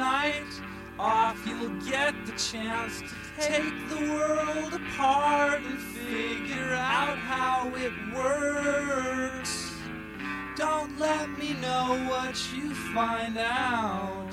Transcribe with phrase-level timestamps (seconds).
[0.00, 7.92] off, you'll get the chance to take the world apart and figure out how it
[8.14, 9.74] works.
[10.56, 14.32] Don't let me know what you find out.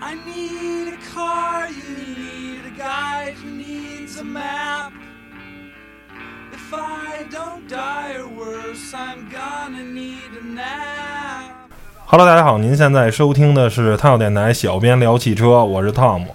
[0.00, 4.92] I need a car, you need a guide, who needs a map.
[6.52, 11.61] If I don't die or worse, I'm gonna need a nap.
[12.14, 16.26] Hello，大家好，您现在收听的是汤小电台小编聊汽车，我是 Tom。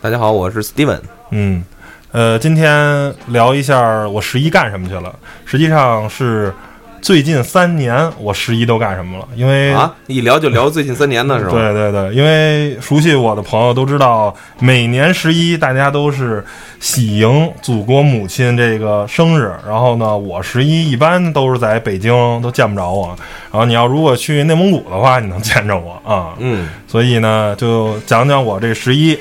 [0.00, 1.00] 大家好，我是 Steven。
[1.30, 1.64] 嗯，
[2.12, 5.12] 呃，今天聊一下我十一干什么去了。
[5.44, 6.54] 实际上是
[7.04, 11.50] 最近三年我十一都干什么了，因为啊，一聊就聊最近三年的，是吧？
[11.50, 16.42] 对对对，因为熟悉我的朋友都知道，每年十一大家都是
[16.80, 19.52] 喜迎祖国母亲这个生日。
[19.68, 23.08] 然后呢，我十一一般都是在北京，都见不着我。
[23.52, 26.32] 然后你要如果去内蒙古的话，你能见着我啊。
[26.38, 29.18] 嗯，所以呢，就讲讲我这十一，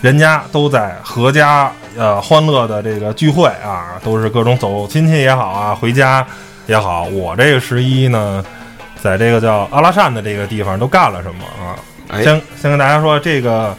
[0.00, 6.26] 人家都在阖家呃欢乐的这个聚会啊，都是各种走亲戚也好啊，回家
[6.66, 7.04] 也好。
[7.04, 8.44] 我这个十一呢，
[9.00, 11.76] 在这个叫阿拉善的这个地方都干了什么啊？
[12.08, 13.76] 哎，先先跟大家说，这个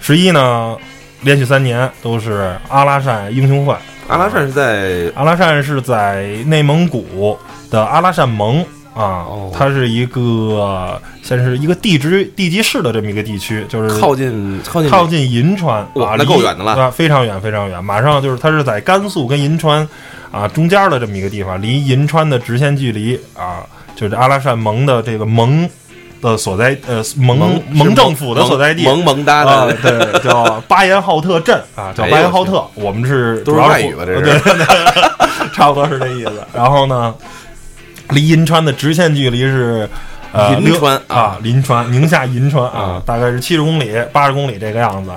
[0.00, 0.76] 十一呢，
[1.22, 3.74] 连续三年都是阿拉善英雄会。
[4.08, 7.38] 阿拉善是在阿拉善是在内蒙古
[7.70, 19.86] 的阿拉善盟啊，哦它是一个先是一个地质地级市的这么一个地区，就是靠近靠近靠近银川，啊，哇那离够远的了啊，非常远非常远，马上就是它是在甘肃跟银川
[20.30, 23.64] 啊中间的这么一个地方，离银川的直线距离啊，
[23.96, 25.68] 就是阿拉善盟的这个盟
[26.20, 28.84] 的所在呃盟蒙盟政府的所在地。
[28.84, 32.62] 萌萌哒啊，的，对，叫巴彦浩特镇啊，叫巴彦浩特。
[32.74, 34.40] 我们是都是外语吧这是
[35.52, 36.32] 差不多是这意思。
[36.54, 37.12] 然后呢，
[38.10, 39.88] 离银川的直线距离是
[40.32, 45.10] 呃银川啊，银川宁夏银川啊啊，大概是七十公里、八十公里这个样子。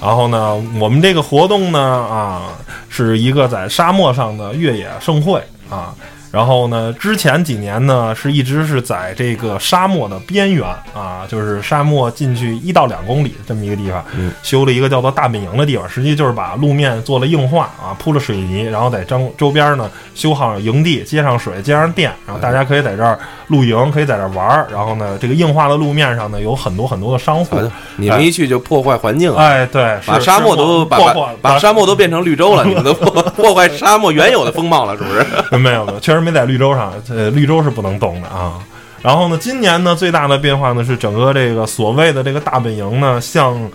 [0.00, 2.42] 然后呢，我们这个活动呢啊，
[2.88, 5.94] 是一个在沙漠上的越野盛会啊。
[6.34, 23.16] 然后呢，之前几年呢是一直是在这个沙漠的边缘啊，就是沙漠进去一到两公里这么一个地方，嗯修了一个叫做大本营的地方，实际就是把路面做了硬化啊，铺了水泥，然后在周周边呢修好营地，接上水，接上电，然后大家可以在这儿
[23.46, 24.66] 露营，可以在这儿玩儿。
[24.72, 27.56] 然后呢，这个硬化的路面上呢有很多很多的商户
[27.96, 35.24] 你们一去就破坏环境啊，哎，对，把沙漠都破坏把沙漠都变成绿洲了， 你们都破破坏沙漠原有的风貌了，是不是？
[35.56, 38.58] 没有没有，确实没在绿洲上，呃，绿洲是不能动的啊。
[39.02, 43.70] 然后呢，今年呢最大的变化呢是整个这个所谓的这个大本营呢向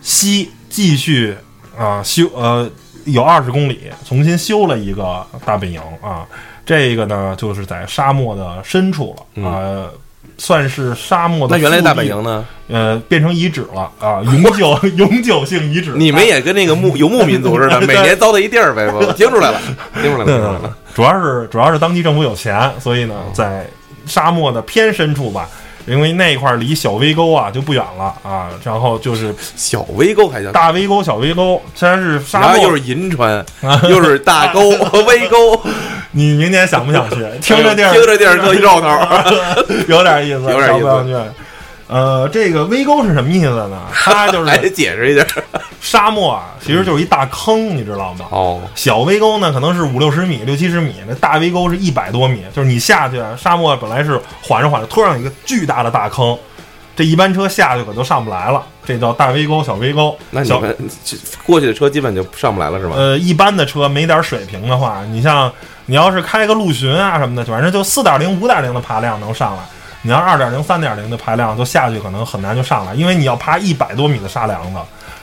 [0.00, 1.36] 西继续
[1.76, 2.70] 啊修呃
[3.04, 6.24] 有二十公里，重新修了一个大本营啊。
[6.64, 9.86] 这个呢就是在沙漠的深处了啊。
[10.36, 12.44] 算是沙漠的嗯那原来大本营呢？
[12.66, 15.92] 呃变成遗址了啊，永久 永久性遗址。
[15.92, 19.60] 你们也跟那个牧游牧民族似的， 每年糟蹋一地儿呗，我 听出来了，
[20.02, 20.76] 听出来了，听出来了。
[20.94, 23.66] 主要是主要是当地政府有钱，所以呢，哦在
[24.06, 25.48] 沙漠的偏深处吧，
[25.86, 33.44] 因为那一块儿离小围沟啊就不远了啊，然后就是小围沟还叫大围沟、小围沟，虽然是沙漠，又是银川，
[33.88, 35.60] 又是大沟、围沟，
[36.12, 37.16] 你明年想不想去？
[37.40, 39.24] 听着地儿， 听着地儿特热闹。
[39.88, 40.80] 有点意思，有点意
[41.12, 41.32] 思？
[41.86, 43.82] 呃，这个微沟是什么意思呢？
[43.92, 45.26] 它就还得解释一下。
[45.80, 48.26] 沙漠啊，其实就是一大坑，你知道吗？
[48.30, 56.36] 哦，小微沟呢，可能是五六十米、六七十米，那大微沟是一百多米，就是你下去，沙漠本来是缓着缓着，突然有一个巨大的大坑，
[56.96, 60.16] 这一般车下去可就上不来了，这叫大微沟、小微沟。
[60.30, 60.74] 那你们
[61.44, 62.94] 过去的车基本就上不来了，是吧？
[62.96, 65.52] 呃，一般的车没点水平的话，你像
[65.84, 69.62] 你要是开个陆巡啊什么的，反正就四点零、五点零的爬量能上来。
[70.06, 74.78] 你要二点零、三点零的排量，就下去可能很难就上来，因为你要爬一百多米的沙梁子，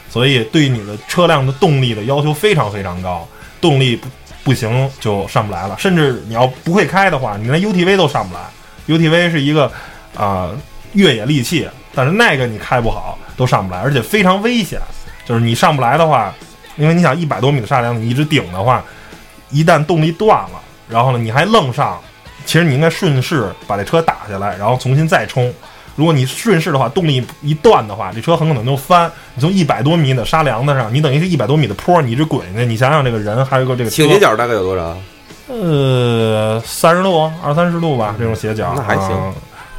[0.09, 3.27] 所以对你的车辆的动力的要求非常非常高，
[3.61, 4.07] 动力不
[4.43, 5.75] 不行就上不来了。
[5.77, 8.41] 甚至你要不会开的话，你连 UTV 都上不来。
[8.87, 9.71] UTV 是一个
[10.17, 10.49] 啊、
[10.93, 14.81] 越野利器，但是那个你开不好都上不来，而且非常危险。
[15.23, 16.33] 就是你上不来的话，
[16.75, 18.83] 因为你想一百多米的沙梁，你一直顶的话，
[19.51, 20.59] 一旦动力断了，
[20.89, 22.01] 然后呢你还愣上，
[22.45, 25.53] 其实你应该顺势把这车打下来，然后重新再冲。
[25.95, 29.11] 如果你顺势的话，动力一断的话，这车很可能就翻。
[29.35, 32.65] 你从一百多米的沙梁子上，你等于是一百多米的坡，你一直滚下去。
[32.65, 34.97] 你想想，这个人还有个这个倾斜角大概有多少？
[35.47, 39.33] 呃，三十度、二三十度吧，这种斜角那还行啊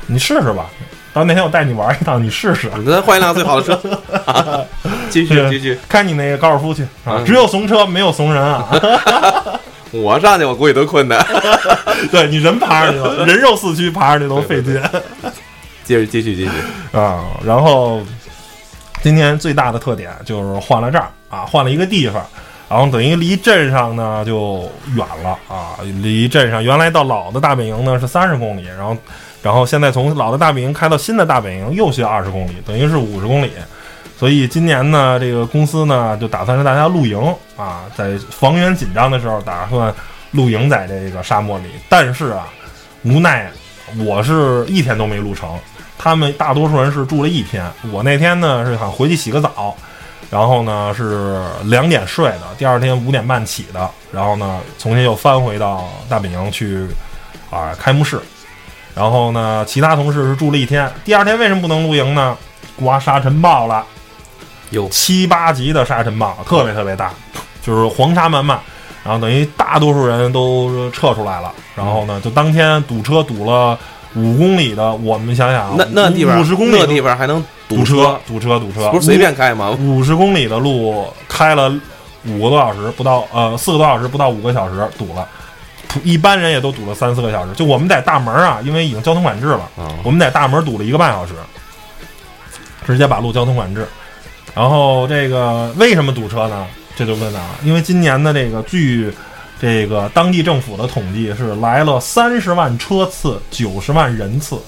[0.07, 0.67] 你试试吧。
[1.15, 2.71] 到那天我带你玩一趟，你试试。
[2.87, 4.61] 咱换一辆最好的车，啊
[5.09, 5.79] 继续继续。
[5.89, 7.17] 开你那个高尔夫去啊！
[7.19, 8.69] 嗯只有怂车，没有怂人啊！
[9.93, 11.25] 我上去我估计都困难。
[12.11, 14.81] 对你人爬上去了， 人肉四驱爬上去都费劲。
[15.85, 16.99] 接着继续继续。
[16.99, 18.01] 啊，然后
[19.03, 22.25] 今天最大的特点就是换了这儿啊，换了一个地方，
[22.69, 28.97] 然后等于离镇上呢就远了啊，离镇上原来到老的大本营呢是三十公里，然后
[29.43, 33.51] 然后现在从老的大本营开到新的大本营又需要二十公里，等于是五十公里。
[34.23, 37.19] 所以今年呢，这个公司呢就打算让大家露营
[37.57, 39.93] 啊，在房源紧张的时候打算
[40.31, 42.47] 露营在这个沙漠里，但是啊，
[43.03, 43.51] 无奈
[43.99, 45.59] 我是一天都没露成。
[45.99, 49.77] 他们大多数人是住了一天，我那天呢是想回去洗个澡，
[50.31, 56.87] 然后呢是两点睡的，第二天五点半起的，然后呢重新又翻回到大本营去
[57.51, 58.21] 啊开幕式，
[58.95, 62.39] 然后呢其他同事是住了一天，第二天为什么不能露营呢？
[62.77, 63.85] 刮沙尘暴了，
[64.73, 67.13] 有七八级的沙尘暴，特别特别大，
[67.63, 68.59] 就是黄沙漫漫，
[69.05, 73.79] 然后等于大多数人都撤出来了，然后呢就当天堵车堵了。
[74.15, 79.71] 五公里的，我们想想，那那地方五十公里的地方还能堵车，堵车，堵车，不是随便开吗？
[79.71, 81.73] 五十公里的路开了
[82.27, 85.27] 五个多小时，不到呃四个多小时，不到五个小时堵了，
[86.05, 87.55] 一般人也都堵了三四个小时。
[87.55, 89.67] 就我们在大门啊，因为已经交通管制了，
[90.03, 91.33] 我们在大门堵了一个半小时，
[92.87, 93.89] 直接把路交通管制。
[94.55, 96.67] 然后这个为什么堵车呢？
[96.97, 99.13] 这就问了啊，因为今年的这个据。
[99.61, 104.61] 这个当地政府的统计是来了三十万车次，九十万人次，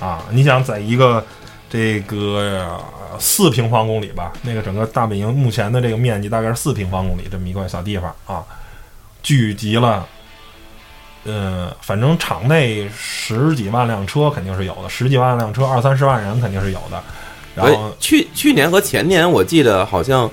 [0.00, 1.22] 啊，你想在一个
[1.68, 2.80] 这个
[3.18, 8.42] 四平方公里吧，那个整个大本营目前的这个面积大概是四平方公里这么一块小地方啊，
[9.22, 10.06] 聚集了，
[11.24, 17.04] 呃，反正场内十几万辆车肯定是有的，十几万辆车，二三十万人肯定是有的。
[17.54, 20.30] 然后去去年和前年，我记得好像。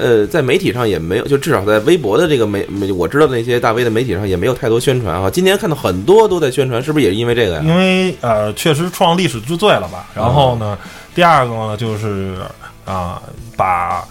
[0.00, 5.28] 呃，在媒体上也没有，就至少在微博的这个媒媒，我知道的那些大 V 的媒体上也没有太多宣传啊。
[5.28, 7.62] 今年看到很多都在宣传，是不是也是因为这个呀？
[7.64, 10.06] 因为呃，确实创历史之最了吧。
[10.14, 10.78] 然后呢，
[11.16, 12.36] 第二个呢，就是
[12.84, 13.20] 啊，
[13.56, 14.06] 把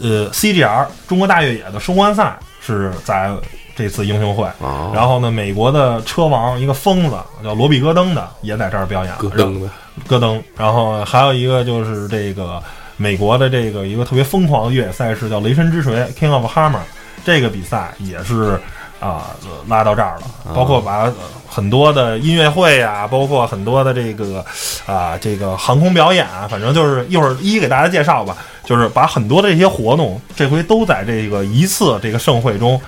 [0.00, 2.34] 呃 CGR 中国大越野的收官赛
[2.66, 3.30] 是在
[3.76, 4.48] 这次英雄会。
[4.92, 9.14] 然后呢，美国的车王一个疯子叫罗比戈登的也在这儿表演。
[9.18, 9.70] 戈登的
[10.08, 10.42] 戈登。
[10.56, 12.60] 然后还有一个就是这个。
[12.98, 16.80] 美国的这个一个特别疯狂的越野赛事叫雷神之锤 （King of Hammer），
[17.26, 18.58] 这个比赛也是
[19.00, 19.36] 啊
[19.68, 21.12] 拉到这儿了，包括把
[21.46, 24.42] 很多的音乐会啊，包括很多的这个
[24.86, 28.34] 啊这个航空表演啊，反正就是一会儿一一给大家介绍吧，
[28.64, 32.80] 就是把很多的这些活动这回都在这个一次这个盛会中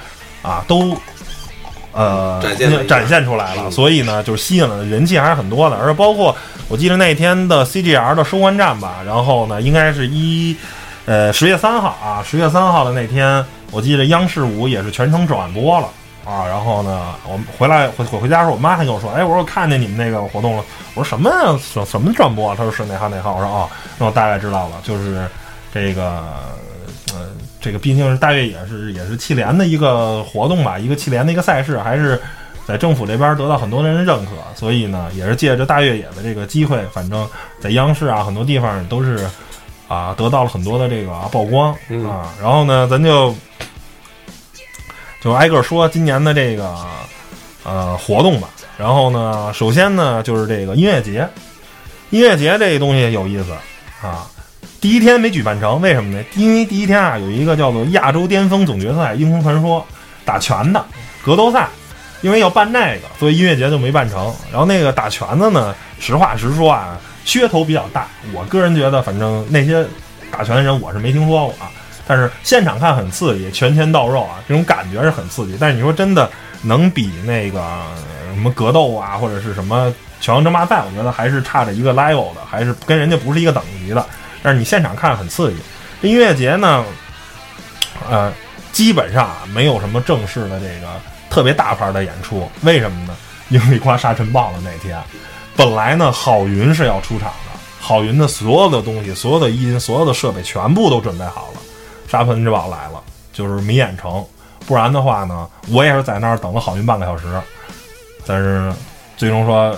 [0.43, 0.96] 啊都。
[1.90, 6.37] 呃，展现展现出来了，所以呢，就是吸引了人气还是很多的，而且包括
[6.69, 10.55] 我记得那天的 CGR 的收官战吧，然后呢，应该是一
[11.06, 15.88] 呃十月三号啊，十月三号的那天，我记得央视五也是全程转播了
[16.25, 20.64] 啊，然后呢，我们回来回回回家时候，我妈还跟我说，哎，我说我看见你们那个活动了，
[20.94, 22.50] 我说什么什什么转播？
[22.50, 23.35] 啊她说是哪号哪号？
[23.35, 23.69] 我说哦，
[23.99, 25.26] 那我大概知道了，就是
[25.75, 26.23] 这个。
[27.61, 32.21] 这个毕竟是大越野，是也是汽联的一个活动吧，一个汽联的一个赛事，还是
[32.67, 37.29] 在政府这边得到很多人的认可，所以呢，也是借着大越野的这个机会，反正
[37.61, 39.27] 在央视啊很多地方都是
[39.89, 41.73] 啊得到了很多的这个曝光
[42.07, 42.33] 啊。
[42.41, 43.35] 然后呢，咱就
[45.21, 46.77] 就挨个说今年的这个
[47.65, 48.49] 呃活动吧。
[48.77, 51.29] 然后呢，首先呢就是这个音乐节，
[52.11, 53.50] 音乐节这东西有意思
[54.00, 54.29] 啊。
[54.80, 56.25] 第一天没举办成，为什么呢？
[56.37, 59.85] 因为第一天啊，有一个叫做亚洲巅峰总决赛英雄传说
[60.25, 60.85] 打拳的
[61.25, 61.66] 格斗赛，
[62.20, 64.32] 因为要办那个，所以音乐节就没办成。
[64.52, 68.06] 然后那个打拳的呢，实话实说啊，噱头比较大。
[68.32, 69.85] 我个人觉得，反正那些
[70.30, 71.68] 打拳的人我是没听说过啊，
[72.06, 75.56] 但是现场看很刺激，拳拳到肉啊，这种感觉是很刺激。
[75.58, 76.30] 但是你说真的
[76.62, 77.61] 能比那个
[78.32, 84.06] 什么格斗啊，或者是什么拳王争霸赛，我觉得还是差着一个 level 的，还是跟人家不是一个等级的。
[84.42, 85.59] 但是你现场看很刺激。
[86.00, 86.85] 这音乐节呢，
[88.09, 88.33] 呃，
[88.73, 90.88] 基本上啊没有什么正式的这个
[91.28, 92.49] 特别大牌的演出。
[92.62, 93.16] 为什么呢？
[93.49, 95.02] 因为刮沙尘暴的那天，
[95.57, 101.61] 本来呢，郝云是要出场的，郝云的所有的东西、所有的音、所有的设备全部都准备好了，
[102.07, 103.02] 沙尘之宝来了，
[103.33, 104.25] 就是没演成。
[104.66, 107.25] 不然的话呢，我也是在那儿等了郝云半个小时。
[108.26, 108.71] 但是
[109.16, 109.75] 最终说，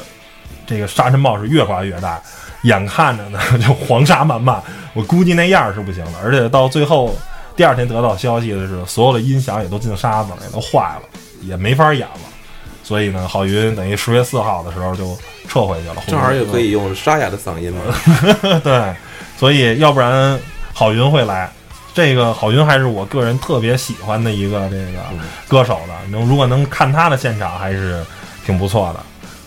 [0.66, 2.20] 这个沙尘暴是越刮越大。
[2.62, 4.62] 眼看着呢， 就黄沙漫漫，
[4.94, 6.12] 我估计那样是不行的。
[6.22, 7.14] 而且到最后，
[7.56, 11.02] 第二天得到消息的是，所有的音响也都进沙子了，也都坏了，
[11.42, 12.20] 也没法演了。
[12.82, 15.16] 所以呢，郝云等于十月四号的时候就
[15.48, 15.96] 撤回去了。
[16.08, 17.80] 正好也可以用沙哑的嗓音嘛。
[18.64, 18.94] 对，
[19.36, 20.38] 所以要不然
[20.74, 21.50] 郝云会来。
[21.92, 25.02] 这个郝云还是我个人特别喜欢的一个这个
[25.48, 25.94] 歌手的。
[26.10, 28.04] 能如果能看他的现场，还是
[28.44, 29.00] 挺不错的。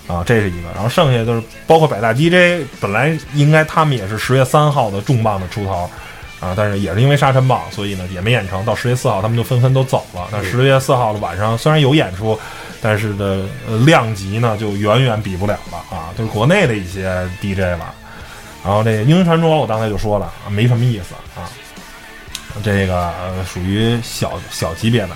[0.08, 0.70] 啊，这是一个。
[0.74, 5.90] 然后剩下就是包括百大 DJ，本来应该他们也是十月三号的重磅的出头。
[6.40, 8.66] 啊，但是也是因为沙尘暴，所以呢也没演成。
[8.66, 10.28] 到十月四号，他们就纷纷都走了。
[10.30, 12.38] 那十月四号的晚上虽然有演出，
[12.82, 17.96] 但是的呃量级呢就远远比不了了啊，就是国内的一些 DJ 了。
[18.62, 21.48] 然后这个英雄传说，我刚才就说了啊，没什么意思啊，
[22.62, 25.12] 这个呃属于小小级别的。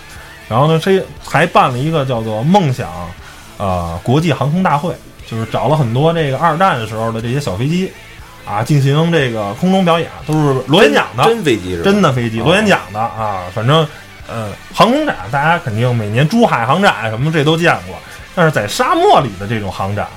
[0.47, 2.89] 然后呢，这还办了一个叫做“梦想”
[3.57, 4.93] 呃国际航空大会，
[5.29, 7.91] 就是找了很多这个二战的时候的这些小飞机。
[8.49, 13.41] 啊，进行这个空中表演，都是螺旋桨的，真飞机是真的飞机，螺旋桨的啊。
[13.53, 13.85] 反正，
[14.25, 17.97] 呃，航空展大家肯定每年珠海航展什么这都见过，
[18.33, 20.07] 但是在沙漠里的这种航展，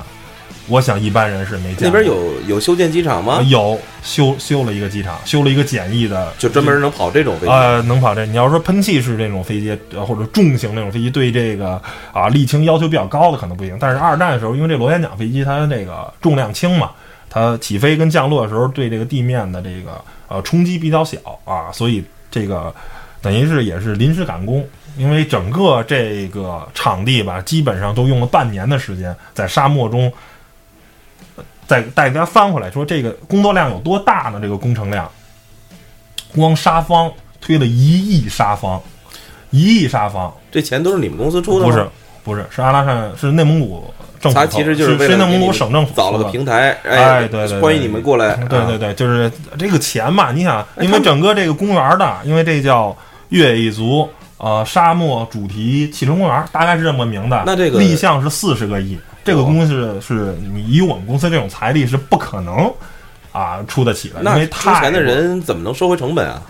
[0.70, 1.84] 我想一般人是没见过。
[1.88, 3.42] 那边有有修建机场吗？
[3.48, 7.52] 有修修了一个机场，修了一个简易的，就专门能跑这种飞机。
[7.52, 8.24] 呃，能跑这。
[8.24, 11.72] 你要说喷气式这种飞机，或者重型那种飞机，对这个
[12.12, 13.76] 啊沥青要求比较高的可能不行。
[13.80, 16.90] 但是二战的时候，因为这螺旋桨飞机它那个重量轻嘛。
[17.32, 22.74] 它起飞跟降落的时候，对这个地面的这个呃冲击比较小啊，所以这个
[23.22, 30.12] 等于是也是临时赶工，因为整个这个场地吧，基本上都用了半年的时间在沙漠中，
[31.70, 34.40] 再带大家翻回来说，这个工作量有多大呢？
[34.42, 35.08] 这个工程量，
[36.34, 37.08] 光沙方
[37.40, 38.82] 推了一亿沙方，
[39.50, 41.70] 一亿沙方，这钱都是你们公司出的吗？
[41.70, 41.88] 不是，
[42.24, 43.84] 不是，是阿拉善，是内蒙古
[44.18, 44.36] 政府。
[44.36, 48.34] 他其实就是内蒙古省政府找了个平台，哎，对对，欢迎你们过来。
[48.48, 52.96] 对对对，就是这个钱嘛，你想，因为整个这个公园的，因为这叫
[53.28, 54.08] 越野一族
[54.38, 57.38] 呃沙漠主题汽车公园，大概是这么个名字。
[57.46, 62.72] 那这个立项是四十个亿，这个公司是你以我们公司这种财力是不可能
[63.32, 66.42] 啊出得起的，因为出钱的人怎么能收回成本啊？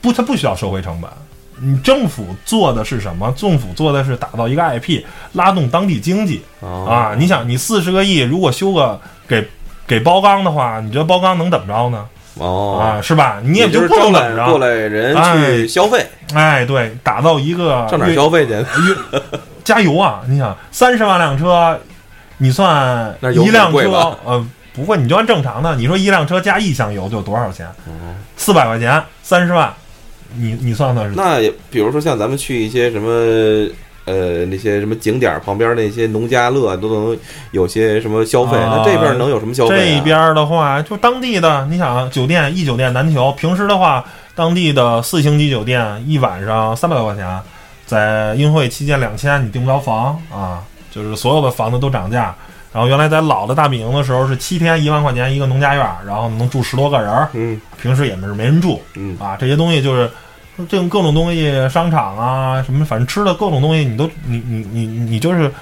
[0.00, 1.10] 不，他不需要收回成本。
[1.58, 3.32] 你政府做的是什么？
[3.32, 7.14] 政府做的是打造一个 IP，拉动当地经济啊！
[7.18, 9.48] 你想，你四十个亿，如果修个给
[9.86, 12.06] 给包钢的话，你觉得包钢能怎么着呢？
[12.34, 13.40] 哦，啊，是吧？
[13.42, 14.46] 你也就不能怎么着？
[14.50, 18.54] 过来人去消费，哎，对，打造一个上哪消费去？
[19.64, 20.20] 加油啊！
[20.28, 21.80] 你想，三十万辆车，
[22.38, 23.90] 你算一辆车，
[24.24, 27.66] 呃，不会，你就按正常的，你说一辆车加一箱油就多少钱？
[28.36, 29.72] 四百块钱，三十万。
[30.34, 33.08] 你你算算是那也，比如说像咱们去一些什么
[34.04, 37.18] 呃那些什么景点旁边那些农家乐都能
[37.52, 39.94] 有些什么消费，那这边能有什么消费？
[39.96, 43.32] 这边的话，就当地的，你想酒店一酒店难求。
[43.32, 47.40] 平时的话，当地的四星级酒店一晚上三百多块钱，
[47.86, 50.62] 在英会期间两千，你订不着房啊，
[50.96, 52.34] 就是所有的房子都涨价。
[52.72, 60.10] 然后原来在老的大本营的时候是七天一万块钱一个农家院，然后能住十多个人儿，嗯，平时也是没人住，嗯啊，这些东西就是。
[60.70, 65.52] 这种各种东西，商场啊，什么反正吃的各种东西，你都你你你你就是，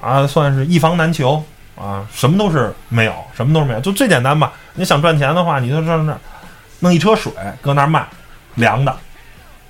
[0.00, 1.44] 啊，算是一房难求
[1.76, 4.54] 啊，什么都是没有，什么都是没有，就最简单吧。
[4.72, 6.16] 你想赚钱的话，你就上那
[6.80, 8.06] 弄一车水搁那儿卖，
[8.54, 8.96] 凉的，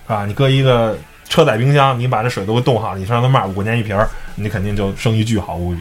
[0.06, 0.96] 啊，你搁一个
[1.32, 5.80] 车载冰箱，你把这水都给冻好，你上那卖五块钱一瓶儿，你肯定就生意巨好无比，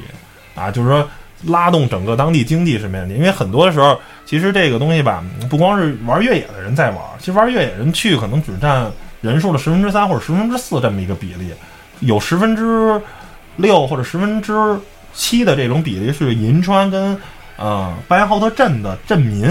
[0.55, 1.05] 啊，就是说。
[1.47, 8.85] 拉动整个当地经济是没问题，因为很多的时候，其实这个东西吧，不光是玩越野的人在玩，其实玩越野人去可能只占
[9.21, 11.51] 人数的十分之三或者十分之四这么一个比例，
[12.01, 13.01] 有十分之
[13.55, 14.53] 六或者十分之
[15.15, 17.19] 七的这种比例是银川跟
[17.57, 19.49] 呃巴彦浩特镇的镇民，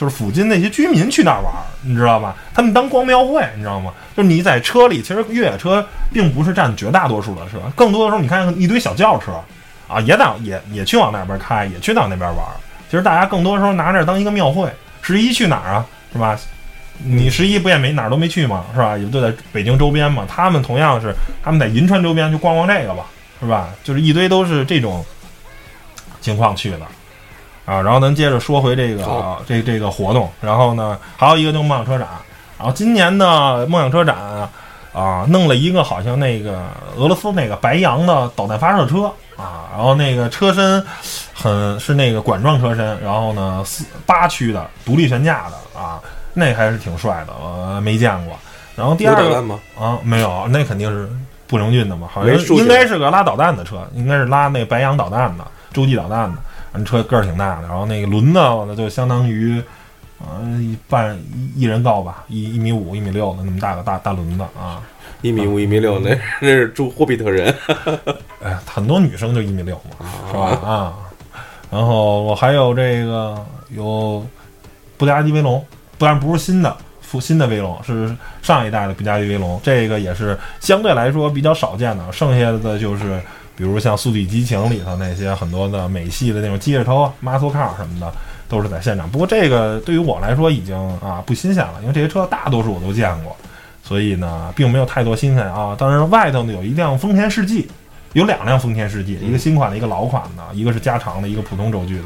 [0.00, 1.52] 就是附近那些居民去那儿玩，
[1.82, 2.34] 你知道吧？
[2.54, 3.92] 他们当光庙会，你知道吗？
[4.16, 9.32] 就是你在车里，其实越野车并不是占绝大多数的车，更多的时候你看一堆小轿车。
[9.92, 12.46] 啊，也到也也去往那边开，也去到那边玩。
[12.88, 14.70] 其实大家更多的时候拿这当一个庙会。
[15.02, 15.86] 十一去哪儿啊？
[16.12, 16.38] 是吧？
[16.98, 18.64] 你十一不也没哪儿都没去吗？
[18.72, 18.96] 是吧？
[18.96, 20.24] 也就在北京周边嘛。
[20.28, 23.06] 他们同样是他们在银川周边去逛逛这个吧，
[23.40, 23.70] 是吧？
[23.82, 25.04] 就是一堆都是这种
[26.20, 26.78] 情况去的
[27.64, 27.80] 啊。
[27.80, 30.30] 然后咱接着说回这个这这个活动。
[30.40, 32.08] 然后呢，还有一个就是梦想车展。
[32.58, 34.16] 然后今年的梦想车展
[34.92, 36.62] 啊，弄了一个好像那个
[36.96, 39.10] 俄罗斯那个白羊的导弹发射车。
[39.36, 40.84] 啊，然后那个车身
[41.32, 45.98] 很是那个管状车身，然后呢四八驱的独立悬架的啊，
[46.34, 48.36] 那还是挺帅的，我没见过。
[48.76, 49.42] 然后第二个
[49.78, 51.08] 啊没有，那肯定是
[51.46, 56.36] 步行军的嘛，好像应该是个拉导弹的车，应该是拉那白羊导弹的洲际导弹的。
[56.72, 58.40] 人车个儿挺大的，然后那个轮子
[58.76, 59.62] 就相当于
[60.20, 61.18] 嗯一半
[61.56, 64.82] 一人高吧，一一米五一米六的那么大个大大轮子啊。
[65.22, 67.54] 一米五一米六，那那是住霍比特人。
[68.42, 70.46] 哎，很多女生就一米六嘛，是吧？
[70.66, 70.94] 啊，
[71.70, 73.36] 然后我还有这个
[73.68, 74.26] 有
[74.96, 75.62] 布加迪威龙，
[75.98, 82.10] 当然不是新的，复新的威龙是上一代的布加迪威龙，这个也是相对来说比较少见的。
[82.10, 83.20] 剩下的就是
[83.60, 88.10] 比如像《速度与激情》里头那些很多的美系的那种机械车、muscle car 什么的，
[88.48, 89.06] 都是在现场。
[89.10, 93.36] 不过这个对于我来说已经啊不新鲜了，因为这些车大多数我都见过，
[93.84, 95.76] 所以呢并没有太多新鲜啊。
[95.78, 97.68] 当然外头呢有一辆丰田世纪，
[98.14, 102.04] 有两辆丰田世纪，一个新款的，一个老款的，一个是加长的，一个普通轴距的。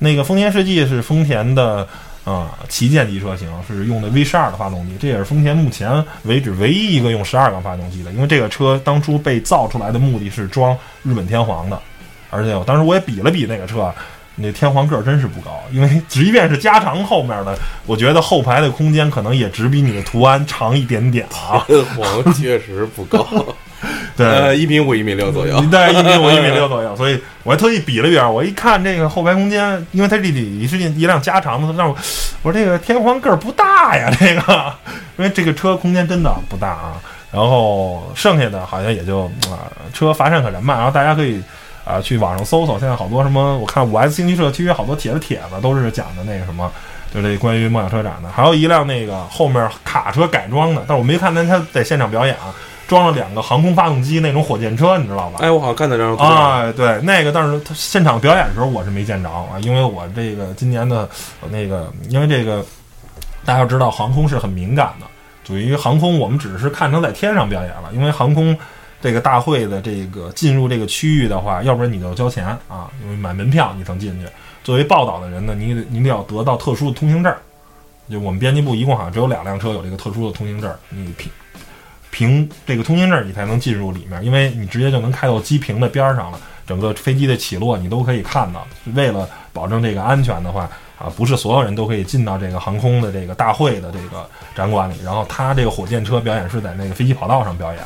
[0.00, 1.86] 那个丰田世纪是丰田的。
[2.26, 8.10] 啊，旗舰级车型是用的 V 十二的发动机，这也是丰田目前为止唯一一个用十二缸发动机的。
[8.10, 11.80] 因为这个车当初被造出来的目的是装日本天皇的，
[12.30, 13.94] 而且我当时我也比了比那个车，
[14.34, 17.56] 那天皇个儿真是不高，因为 即便是加长后面的，
[17.86, 21.62] 我觉得后排的空间可能也只比你的途安长一点点啊。
[21.68, 23.24] 天皇确实不高。
[24.16, 31.96] 对，一米五、一米六左右，对，一米五、 一米六左右，所以我还特意比了比，我一看这个后排空间，因为它这里是一辆加长的，让我
[32.42, 34.72] 我说这个天皇个儿不大呀，这个，
[35.18, 36.94] 因为这个车空间真的不大啊。
[37.32, 40.76] 然后剩下的好像也就啊，车乏善可陈吧。
[40.76, 41.42] 然后大家可以
[41.84, 46.70] 啊去网上搜搜，现在好多什么，我看五 S 星级社区好多帖子帖子都是讲的那个什么，
[47.12, 48.30] 就这关于梦想车展的。
[48.30, 52.54] 还有一辆那个后面卡车改装的，但是我没看见他在现场表演啊。
[52.86, 55.40] 装了两个航空发动机那种火箭车，你知道吧？
[55.40, 56.16] 哎，我好像看到这张。
[56.16, 61.08] 哎，对，那个，但是他现场表演的时候我是没见着啊，因为我这个今年的
[61.50, 62.64] 那个，因为这个
[63.44, 65.06] 大家要知道，航空是很敏感的。
[65.44, 68.56] 属于航空，我们只是看成在天上表演了，因为航空
[69.00, 74.26] 这个大会的这个进入这个区域的话，要不然你就交钱啊，因为买门票你才进去。
[74.64, 77.32] 作为报道的人呢，你得你得要得到特殊的通行证。
[78.10, 81.30] 就我们编辑部一共好像只有两辆车有这个特殊的通行证，你凭。
[82.16, 86.40] 凭这个通行证，你才能进入里面，因为你直接就能开到机坪的边儿上了。
[86.66, 88.66] 整个飞机的起落你都可以看到。
[88.94, 90.62] 为了保证这个安全的话，
[90.98, 94.94] 啊，不是所有人都可以进到这个航空的这个大会的这个展馆里。
[95.04, 97.82] 然后他这个火箭车表演是在那个飞机跑道上表演，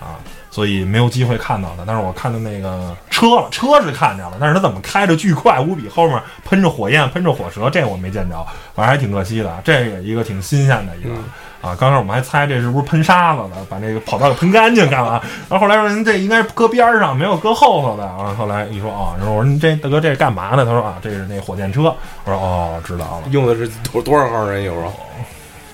[0.00, 0.18] 啊。
[0.50, 8.44] 所以没有机会看到的，但是我看到那个车了，车是看见了，但是他怎么开着巨快无比，后面喷着火焰，喷着火舌，这我没见着，
[8.74, 9.60] 反正还挺可惜的。
[9.62, 11.10] 这也一个挺新鲜的一个
[11.60, 15.20] 啊，刚开始我们还猜这是不是喷沙子的，把那个跑道给喷干净干嘛？
[15.48, 18.04] 然后后来说您这应该是搁边上，没有搁后头的。
[18.04, 20.64] 然后后来一说啊，然后我说您这大哥这是干嘛呢？
[20.64, 21.94] 他说啊，这是那火箭车。
[22.24, 24.92] 我说哦，知道了，用的是多多少号燃油啊？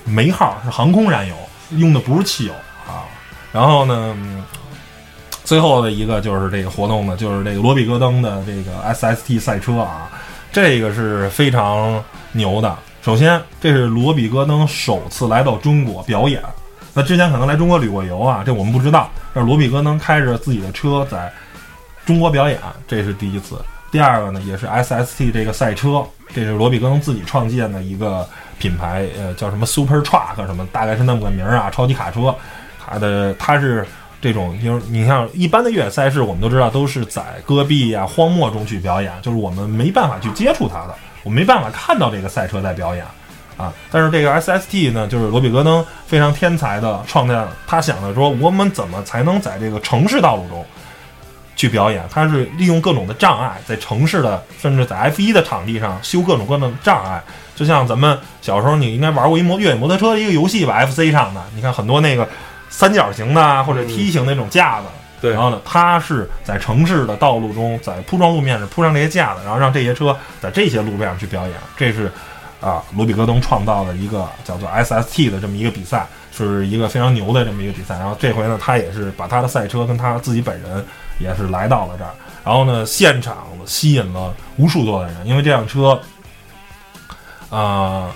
[0.03, 1.35] 煤号是航空燃油，
[1.71, 2.53] 用的不是汽油
[2.87, 3.07] 啊。
[3.51, 4.15] 然后呢？
[5.43, 10.09] 最后的一个就是这个活动呢，就是这个罗比戈登的这个 SST 赛车啊，
[10.51, 12.77] 这个是非常牛的。
[13.01, 16.41] 首先，这是罗比戈登首次来到中国表演，
[16.93, 19.09] 那之前可能来中国旅过游啊，这我们不知道。
[19.33, 21.31] 但是罗比戈登开着自己的车在
[22.05, 23.59] 中国表演，这是第一次。
[23.91, 28.27] 第二个呢，也是 SST 这个赛车，这是罗比戈登自己创建的一个
[28.59, 32.35] 品牌，呃，叫什么 Super Truck 什么，大概是那么个名儿啊，超级卡车。
[32.85, 33.85] 它的它是。
[34.19, 40.95] 这种就是你像一般的越野赛事，我们都知道都是在戈壁呀、荒漠中去表演，就是我们没办法去接触它的，
[41.27, 43.03] 我没办法看到这个赛车在表演
[43.57, 43.73] 啊。
[43.91, 50.65] 但是这个 SST 呢，就是罗比戈登非常天才的创建，他想的说，我们怎么才能在这个城市道路中
[51.57, 52.01] 去表演？
[52.09, 57.21] 他是利用各种的障碍，在城市的甚至在 F1 的场地上修各种各样的障碍，
[57.55, 62.27] 就像咱们小时候你应该玩过一摩越野摩托车一个游戏吧？FC 上的，你看很多那个。
[62.69, 64.87] 三角形的或者梯形那种架子，
[65.19, 71.53] 对，然后呢，它是在城市的道路中，在铺装路面上铺上这些架子，然后让这些车在这些路面上去表演。
[71.75, 72.11] 这是
[72.61, 77.97] 啊，罗比戈登创造的一个叫做 SST 的这么一个比赛，是一个非常牛的这么一个比赛。
[77.97, 80.85] 然后这回呢，他也是把他的赛车跟他自己本人
[81.19, 82.11] 也是来到了这儿，
[82.45, 85.99] 然后呢，现场吸引了无数多的人，因为这辆车
[87.49, 88.11] 啊，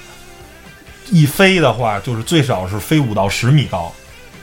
[1.09, 3.91] 一飞的话就是最少是飞五到十米高。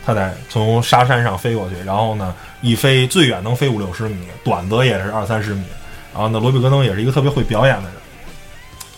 [0.06, 5.62] 他在从沙山上飞过去，然后呢，一飞最远能飞五六十米，短则也是二三十米。
[6.12, 7.92] 然后呢，罗比戈登也是一个特别会表演的人。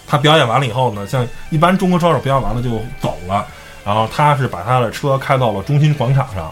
[0.06, 2.70] 他表演完了以后呢，像一般中国车手表演完了就
[3.00, 3.46] 走了，
[3.84, 6.50] 然后他是把他的车开到了中心广场上，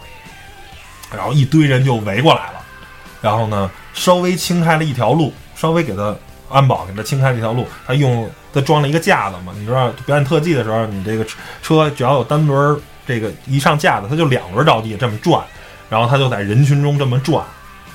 [1.11, 2.61] 然后一堆人就围过来了，
[3.21, 6.15] 然后呢，稍微清开了一条路，稍微给他
[6.51, 7.67] 安保给他清开了一条路。
[7.87, 11.27] 他用他装了一个架子嘛，你知道表演特技的时候，你这个
[11.63, 12.81] 车只要有单轮。
[13.09, 15.43] 这个一上架子，他就两轮着地这么转，
[15.89, 17.45] 然后他就在人群中这么转，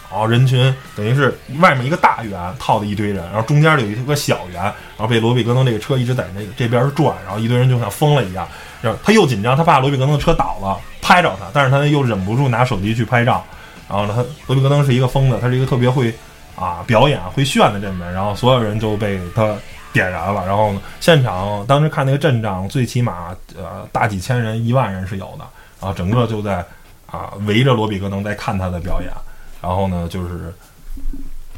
[0.09, 8.47] 然后人群等于是外面一个大圆套的一堆人，然后中间有一个小圆，然后被罗比戈登这个车一直在那个这边转，然后一堆人就像疯了一样，
[8.81, 13.45] 然后他又紧张，他怕罗比戈登的车倒了拍着他，但是他又忍不住拿手机去拍照，
[13.89, 16.13] 然后呢，他罗比戈登是一个疯子，他是一个特别会
[16.55, 19.55] 啊表演会炫的这么人，然后所有人就被他。
[19.93, 20.81] 点燃了，然后呢？
[20.99, 25.45] 现场当时看那个阵仗，最起码呃大几千人、一万人是有的，
[25.79, 26.65] 然后整个就在
[27.13, 29.11] 啊围着罗比戈登在看他的表演，
[29.61, 30.51] 然后呢就是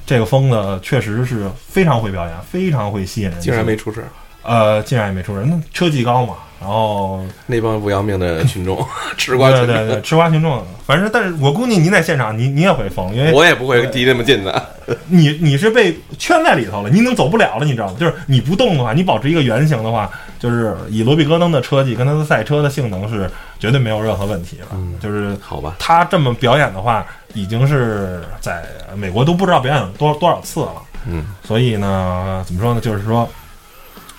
[0.05, 4.05] 这个疯子确实是非常会表演，非常会吸引人，竟然没出事，
[4.43, 8.83] 呃，竟然也没出事，那车技高嘛，然后那帮不要命的群众，
[9.17, 14.69] 吃瓜群众，对对对，吃瓜群众，反正但是我估计您在现场你你也会疯，因为我也不会离那么近的。
[15.07, 17.95] 你你是被圈在里头了，你已经走不了了，你知道吗？
[17.99, 24.67] 就是你不动的话，你保持一个圆形的话，就是以罗比戈登的车技跟他的赛车的性能是绝对没有任何问题了。
[24.73, 28.63] 嗯就是好吧，他这么表演的话，已经是在
[28.95, 30.73] 美国都不知道表演多多少次了。
[31.07, 32.79] 嗯，所以呢，怎么说呢？
[32.81, 33.27] 就是说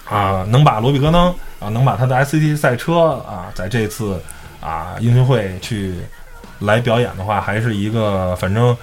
[0.08, 4.20] 啊、能把罗比戈登啊，能把他的 SCT 赛车啊，在这次
[4.60, 5.94] 啊英雄会去
[6.60, 8.76] 来表演的话，还是一个反正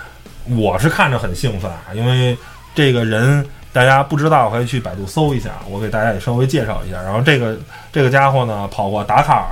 [0.49, 2.37] 我是看着很兴奋啊，因为
[2.75, 7.01] 这个人大家不知道可以去百度搜一下，我给大家也稍微介绍一下。
[7.01, 7.57] 然后这个
[7.91, 9.45] 这个家伙呢，跑过达喀尔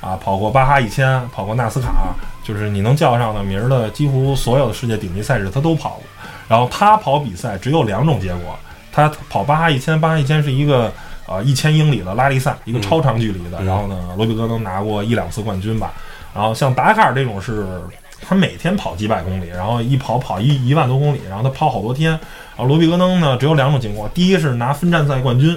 [0.00, 6.02] 啊，跑过巴哈一千，跑过纳斯卡，就是你能叫上的名儿的，几乎所有的世界顶级赛事他都跑过。
[6.48, 8.58] 然后他跑比赛只有两种结果，
[8.92, 10.90] 他跑巴哈一千，巴哈一千是一个
[11.28, 13.58] 呃一千英里的拉力赛，一个超长距离的。
[13.60, 15.92] 嗯然后呢，罗比戈登拿过一两次冠军吧。
[16.34, 17.80] 然后像达喀尔这种是，
[18.20, 22.10] 他每天跑几百公里，然后一跑跑一一万多公里，然后他跑好多天。
[22.10, 25.56] 然后罗比戈登呢，只有两种情况，第一是拿分站赛冠军，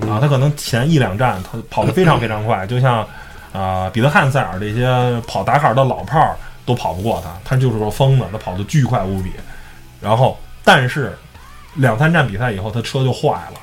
[0.00, 3.06] 啊，他可能前一两站他跑得非常非常快，就像
[3.52, 9.32] 啊、彼得汉塞尔这些跑达喀尔的老炮儿都跑不过他，他就是个疯子，他跑得巨快无比。
[10.00, 11.16] 然后，但是
[11.74, 13.60] 两三站比赛以后，他车就坏了。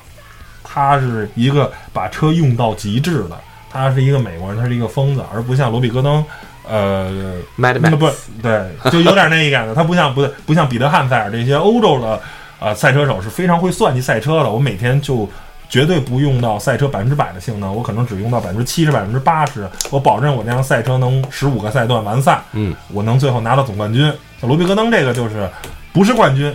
[0.76, 3.40] 他是一个把车用到极致的，
[3.72, 6.22] 他是一个美国人，他是一个疯子，而不像罗比戈登，
[6.68, 8.10] 呃那不
[8.44, 8.62] 对，
[8.92, 9.74] 就有点那一感觉。
[9.74, 12.20] 他不像不不像彼得汉塞尔这些欧洲的
[12.60, 14.52] 呃赛车手是非常会算计赛车的。
[14.52, 15.30] 我每天就
[15.70, 19.66] 绝对不用到赛车百分之百的性能，我可能只用到百分之七十、百分之八十。
[19.90, 24.04] 我保证我那辆赛车能十五个赛段完赛，嗯，我能最后拿到总冠军。
[24.42, 25.50] 像罗比戈登这个就是
[25.94, 26.54] 不是冠军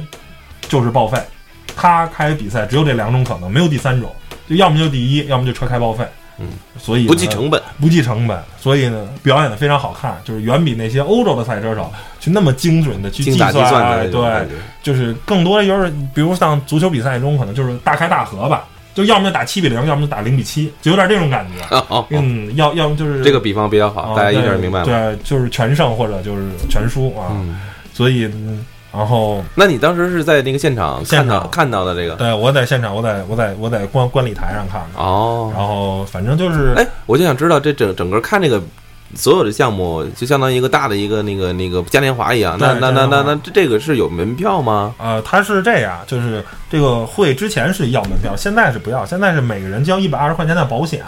[0.68, 1.18] 就是报废，
[1.76, 4.14] 他开比赛只有这两种可能，没有第三种，
[4.48, 6.04] 就要么就第一，要么就车开报废。
[6.42, 13.52] 嗯，所以不计成本，不计成本，所以呢，表演的非常好看，就是远比那些欧洲的赛车手去那么精准的去计算
[14.10, 14.48] 对，
[14.82, 21.62] 就是更多的就是，比如像足球比赛中，可能就是大开大合吧，就要么就打七比零，要么就打零比七，就有点这种感觉。
[21.76, 24.86] 哦哦，嗯，要要么就是这个比方比较好，啊大家一下对明白了。
[24.86, 27.28] 对，就是全胜或者就是全输啊。
[27.32, 27.60] 嗯，
[27.92, 32.16] 所以，嗯然后那你当时是在那个现场现场看到看到的这个？
[32.16, 38.60] 对我在现场，我在我在我在观观礼台上看的，哦，然后反正就是哎，我就想知道这整整个看这个
[39.14, 42.56] 所有的项目，就相当于一个大的一个那个那个嘉年华一样。
[42.60, 44.94] 那那那那那这这个是有门票吗？
[44.98, 51.04] 呃，它是这样，就是这个会之前是要门票，现在是不要，现在是每个人交一百二十块钱的保险，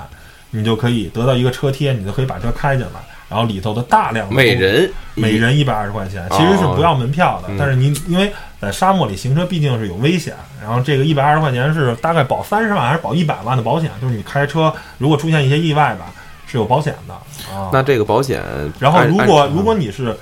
[0.50, 3.00] 你就可以得到一个车贴，你就可以把车开进来，
[3.32, 16.12] 然后里头的大量的每人每人一百二十块钱，哦其实是不要门票的，嗯但是您因为在沙漠里行车毕竟是有危险，然后这个一百二十块钱是大概保三十万还是保一百万的保险，就是你开车如果出现一些意外吧，
[16.46, 17.14] 是有保险的
[17.50, 17.70] 啊。
[17.72, 18.42] 那这个保险，
[18.78, 20.14] 然后如果如果你是，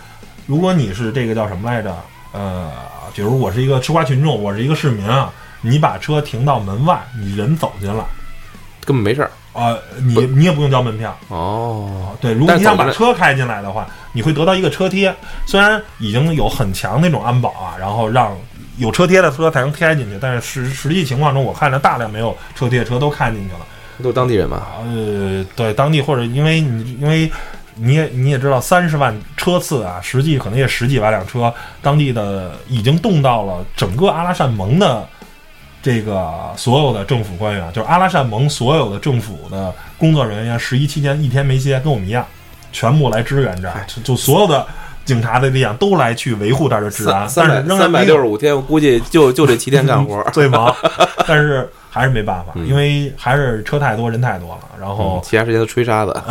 [0.47, 1.93] 如果你是这个叫什么来着？
[2.33, 2.71] 呃，
[3.13, 8.05] 比如我是一个吃瓜群众，我是一个市民啊，你把车停到门外，你人走进来，
[8.85, 11.17] 根本没事儿啊、你你也不用交门票。
[11.29, 12.17] 哦。
[12.21, 15.15] 对，如果你想把车开进来的话，你会得到一个车贴，
[15.47, 18.37] 虽然已经有很强那种安保啊，然后让
[18.77, 23.61] 有车贴的车才能开进去，但是实实际情况中，我看着大量没有车贴的车都开进去了。
[24.03, 27.31] 都是当地人嘛，呃，对，当地或者因为你因为
[27.75, 35.07] 你也你也知道，三十万车次啊，实际可能也十几万辆车，当地的已经动到了整个阿拉善盟的
[35.83, 42.25] 这个所有的政府官员，就是阿拉善盟所有的政府的工作人员，十一期间一天没歇，跟我们一样，
[42.73, 44.67] 全部来支援这儿，就就所有的
[45.05, 50.23] 警察的力量都来去维护这儿的治安，三三百但是仍然三百六十五天，我估计就就这七天干活。
[50.33, 50.75] 最忙，
[51.27, 56.23] 但是还是没办法，嗯因为还是车太多人太多了，然后嗯其他时间都吹沙子，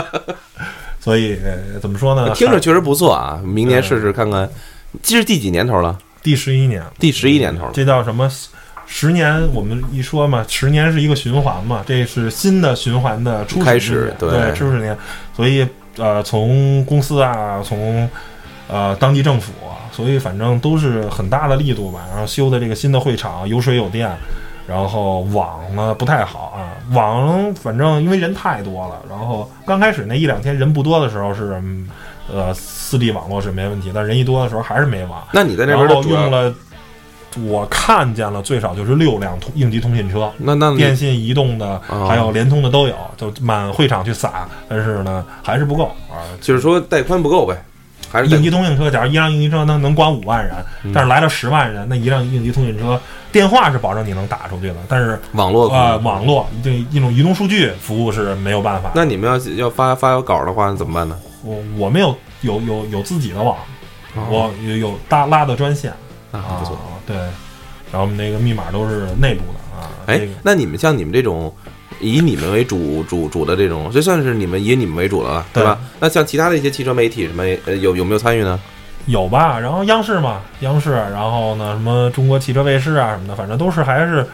[1.00, 2.30] 所以、呃怎么说呢？
[2.34, 3.40] 听着确实不错啊。
[3.42, 4.48] 明年试试看看，
[5.02, 5.96] 这是第几年头了？
[6.22, 7.70] 第十一年，第十一年头了。
[7.72, 8.28] 这叫什么？
[8.86, 14.96] 十年，我们一说嘛，十年是一个循环嘛，这是新的循环的初开始对对初始年，
[15.34, 18.08] 所以呃，从公司啊，从
[18.68, 22.06] 呃当地政府啊，所以反正都是很大的力度吧。
[22.10, 24.10] 然后修的这个新的会场有水有电，
[24.66, 31.54] 然后网呢不太好啊，网反正因为人太多了，然后刚开始那一两天人不多的时候是。
[31.62, 31.88] 嗯
[32.28, 35.22] 呃，四 G 网络是没问题，但人一多的时候还是没网。
[35.32, 36.52] 那你在那然后用了，
[37.44, 46.24] 我看见了最少就是六辆通应急通信车，那那电信、移动的哦还有联通的都有，就满会场去撒，但是呢还是不够啊。
[46.40, 47.62] 就是说带宽不够呗？
[48.08, 52.98] 还是应急通信车，假如一辆应急车能能管五万人，嗯但是来了十万人，那一辆应急通信车
[53.32, 58.92] 电话是保证你能打出去的，但是网络呃网络这一种移动数据服务是没有办法。
[58.94, 61.18] 那你们要要发发稿的话，那怎么办呢？
[61.42, 63.56] 我我们有有有有自己的网，
[64.30, 65.92] 我有有搭拉的专线
[66.38, 69.90] 啊，啊不错。，对，然后我们那个密码都是内部的啊。
[70.06, 71.52] 哎这个，那你们像你们这种
[72.00, 75.78] 以你们为主主主的这种，就算是你们以你们为主的了，对吧？
[76.00, 78.58] 那像其他的一些汽车媒体什么，呃，有有没有参与呢？
[79.06, 79.58] 有吧？
[79.58, 84.26] 然后央视嘛，央视，然后呢，什么中国汽车卫视啊什么的，反正都是还是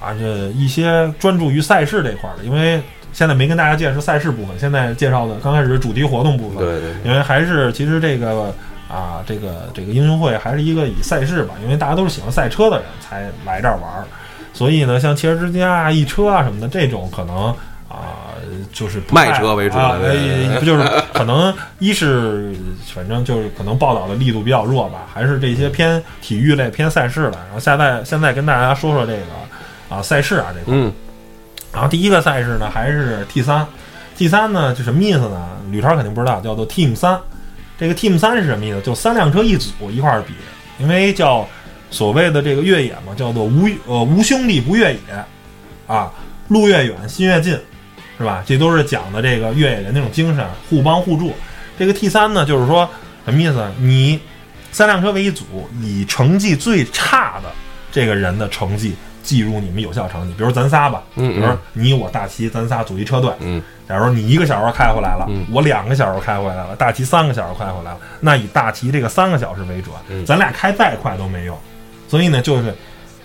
[0.00, 2.42] 啊这一些专注于赛事这块儿的。
[2.42, 2.80] 因为
[3.12, 8.54] 现在没跟大家介绍赛事部分，现在介绍的刚开始是主题活动部分，对对对，因为还是其实这个
[8.96, 14.04] 啊这个这个英雄会还是一个以赛事吧，因为大家都是喜欢赛车的人才来这儿玩儿，
[14.52, 17.54] 所以呢，像汽车之家啊、易车啊什么的这种可能。
[17.88, 18.34] 啊，
[18.72, 19.96] 就是卖车为主啊，
[20.58, 20.82] 不就是
[21.14, 22.52] 可能一是
[22.92, 27.38] 反正就是可能报道的力度比较弱吧，还是这些偏体育类、偏赛事的。
[27.46, 30.74] 然后现在现在跟大家说说这个啊赛事啊这块。
[30.74, 30.92] 嗯
[31.72, 33.64] 然后第一个赛事呢还是 T 三
[34.16, 35.46] ，T 三呢就什么意思呢？
[35.70, 37.18] 吕超肯定不知道，叫做 Team 三。
[37.78, 38.80] 这个 Team 三是什么意思？
[38.80, 40.32] 就三辆车一组一块儿比，
[40.78, 41.46] 因为叫
[41.90, 45.00] 所谓的这个越野嘛，叫做无呃无兄弟不越野
[45.86, 46.12] 啊，
[46.48, 47.52] 路越远心越近，
[48.18, 48.42] 是吧？
[48.46, 51.34] 这都是讲的这个越野人那种精神，互帮互助。
[51.78, 52.88] 这个 T 三呢，就是说
[53.24, 53.70] 什么意思？
[53.78, 54.18] 你
[54.72, 55.44] 三辆车为一组，
[55.82, 57.52] 以成绩最差的
[57.92, 58.94] 这个人的成绩
[59.26, 60.32] 计入你们有效成绩。
[60.38, 63.30] 比如咱仨吧，嗯比如你我大齐，咱仨组一车队。
[63.40, 71.56] 嗯假如你一个小时开回来了，嗯我两个小时开回来了，大齐三个小时开回来了，那以大齐这个三个小时为准，嗯咱俩开再快都没用。
[72.08, 72.72] 所以呢，就是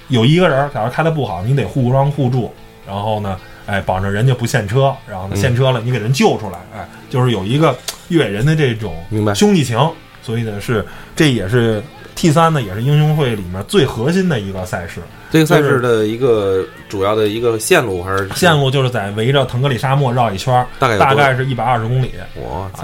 [0.09, 2.53] 有一个人，假如开的不好，你得互帮互助，
[2.85, 7.75] 然后呢，哎，保证人家不陷车，然后呢，嗯陷车了，你给人救出来，哎，就是有一个
[8.09, 8.95] 越野人的这种
[9.35, 9.79] 兄弟情。
[10.23, 10.85] 所以呢，是
[11.15, 11.81] 这也是
[12.15, 15.01] T 三呢，也是英雄会里面最核心的一个赛事。
[15.31, 22.11] 这个赛事的一个主要的一个线路还是线路就是在围着腾格里沙漠绕一圈，大概大概是一百二十公里。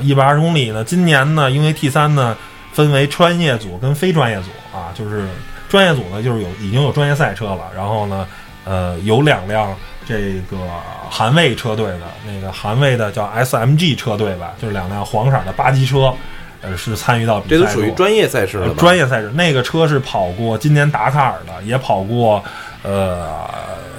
[0.01, 0.83] 一百二十公里呢。
[0.83, 2.35] 今年呢，因为 T 三呢
[2.71, 5.27] 分为专业组跟非专业组啊，就是
[5.67, 8.25] 专业组呢就是有已经有专业赛车了，然后呢，
[8.63, 9.75] 呃，有两辆
[10.07, 10.57] 这个
[11.09, 16.13] 韩卫车队的那个韩卫的叫 SMG 车队吧，就是两辆黄色的八级车，
[16.61, 17.67] 呃，是参与到比赛这都。
[17.67, 18.73] 属于专业赛事了呃？
[18.75, 22.43] 专业赛事，那个车是跑过今年达喀尔的，也跑过
[22.83, 23.47] 呃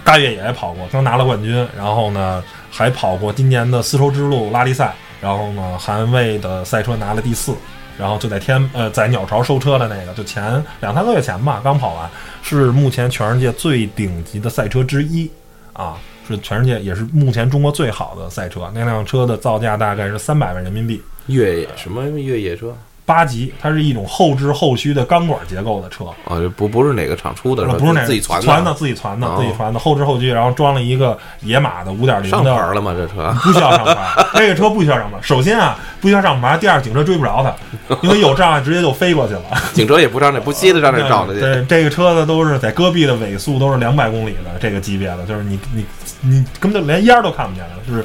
[0.04, 1.66] 大越野也跑过，刚拿了冠军。
[1.76, 4.94] 然后呢，还跑过今年的丝绸之路拉力赛。
[5.20, 7.54] 然后呢，韩卫的赛车拿了第四。
[7.98, 12.08] 然后就在天呃在鸟巢收车的那个，就前两三个月前吧，刚跑完，
[12.42, 15.28] 是目前全世界最顶级的赛车之一
[15.72, 15.96] 啊，
[16.28, 18.70] 是全世界也是目前中国最好的赛车。
[18.72, 21.02] 那辆车的造价大概是三百万人民币。
[21.28, 26.36] 越野什么越野车八级，它是一种后置后驱的钢管结构的车，啊？
[26.38, 32.94] 这不不是哪个厂出的，不是那自己传传的，自己传的，哦自己传的后置后驱，然后装了一个野马的五点零上牌的，了吗？
[32.94, 35.16] 这车不需要上牌， 这个车不需要上牌。
[35.22, 39.42] 首先啊，不需要上牌，第二，警车追不着它， 因为有障碍直接就飞过去了。
[39.72, 41.40] 警车也不上这，不稀得上这照的 去。
[41.40, 45.82] 对，这个车子都是在戈壁的尾速都是两百公里的这个级别的，就是你你
[46.20, 48.04] 你根本就连烟儿都看不见了，就是。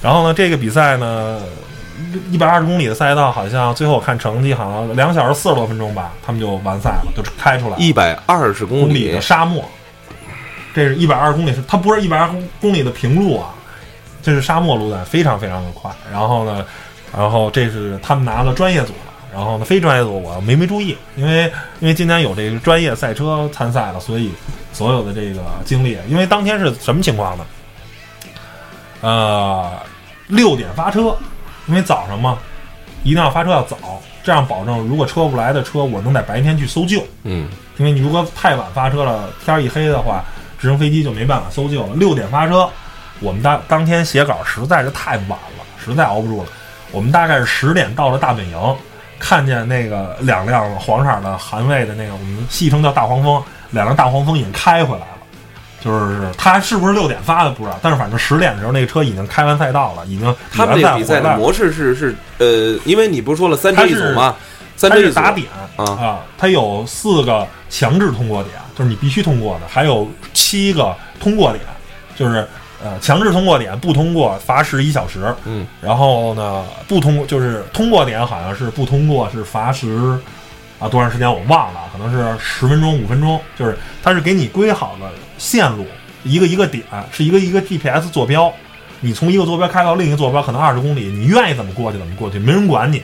[0.00, 1.40] 然后呢，这个比赛呢，
[2.30, 7.76] 一百二十公里的赛道，好像最后我看成绩好像两小时四十多分钟吧，他们就完赛了，就开出来了。
[7.78, 9.64] 一百二十公公里的沙漠，
[10.74, 13.54] 这是一百二十公里，是它不是一百二十公里的平路啊，
[14.22, 15.90] 这是沙漠路段，非常非常的快。
[16.10, 16.64] 然后呢，
[17.16, 21.44] 然后这是他们拿了专业组了，然后呢非专业组我没没注意，因为
[21.80, 24.32] 因为今年有这个专业赛车参赛了，所以
[24.72, 27.46] 所有的这个经历，因为当天是什么情况呢？
[29.00, 29.70] 呃，
[30.28, 31.14] 六点发车，
[31.66, 32.38] 因为早上嘛，
[33.02, 33.76] 一定要发车要早，
[34.22, 37.02] 这样保证如果车不来的车，我能在白天去搜救。
[37.22, 37.48] 嗯，
[37.78, 40.24] 因为你如果太晚发车了，天一黑的话，
[40.58, 41.94] 直升飞机就没办法搜救了。
[41.94, 42.68] 六点发车，
[43.20, 46.48] 我们当当天写稿实在是太晚了，实在熬不住了。
[46.90, 48.76] 我们大概是十点到了大本营，
[49.18, 55.13] 看见那个两辆黄色的韩卫的那个，我们戏称叫大黄蜂，两辆大黄蜂已经开回来了。
[55.84, 64.34] 就是他是不是六点发的不知道，但是反正十点的时候那个车已经开完赛道了，已经他们这个比赛模式是是呃，因为你不是说了三车一组吗？
[64.76, 65.84] 三它车一组是打点啊。
[65.84, 71.62] 啊，它有四个强制通过点，就是你必须通过的，还有七个通过点，
[72.16, 72.48] 就是
[72.82, 80.18] 呃强制通过点不通过罚时一小时，嗯，然后呢不通就是通过点好像是不通过是罚时
[80.78, 85.86] 啊多长时间我忘了，可能是十分钟五分钟，就是它是给你规好了线路，
[86.22, 88.52] 一个一个点是一个一个 GPS 坐标。
[89.00, 93.02] 你从一个坐标开到另一个坐标，可能二十公里，你愿意怎么过去怎么过去，没人管你。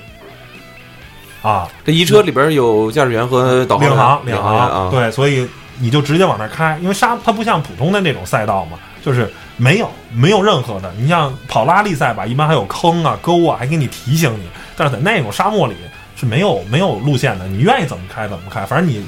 [1.43, 5.47] 啊，这一车里边有驾驶员和导领航领领航员啊，对，所以
[5.79, 15.75] 你就直接往那开，因为沙它不像普通的那种赛道嘛，就是没有没有任何的，你像跑拉力赛吧，一般还有坑啊沟啊，还给你提醒你，但是在那种沙漠里
[16.15, 19.05] 是没有没有路线的，你愿意怎么开怎么开，反正你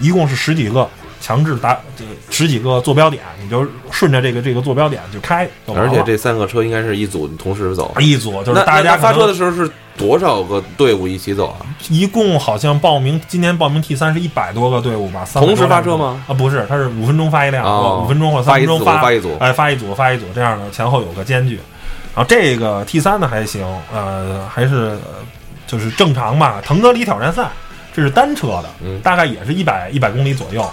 [0.00, 0.88] 一共是十几个
[1.22, 7.94] 强制打这个十几个坐标点，你就顺着这个这个坐标点就开就，而且这三个车应该是一组同时走。
[8.00, 11.62] 一组就是大家发车的时候是多少个队伍一起走啊？
[11.88, 21.54] 一共好像报名今年报名 T 三是一百多个队伍吧同时发车吗啊，不是，它是五分钟发一辆，哦五分钟或三分钟发发一组哎，发一组发一组，这样的前后有个间距。
[22.14, 24.98] 然后这个 T 三呢还行，呃，还是、呃
[25.66, 26.60] 就是正常吧。
[26.62, 27.48] 腾格里挑战赛
[27.94, 30.68] 这是单车的，嗯大概也是一百一百公里左右。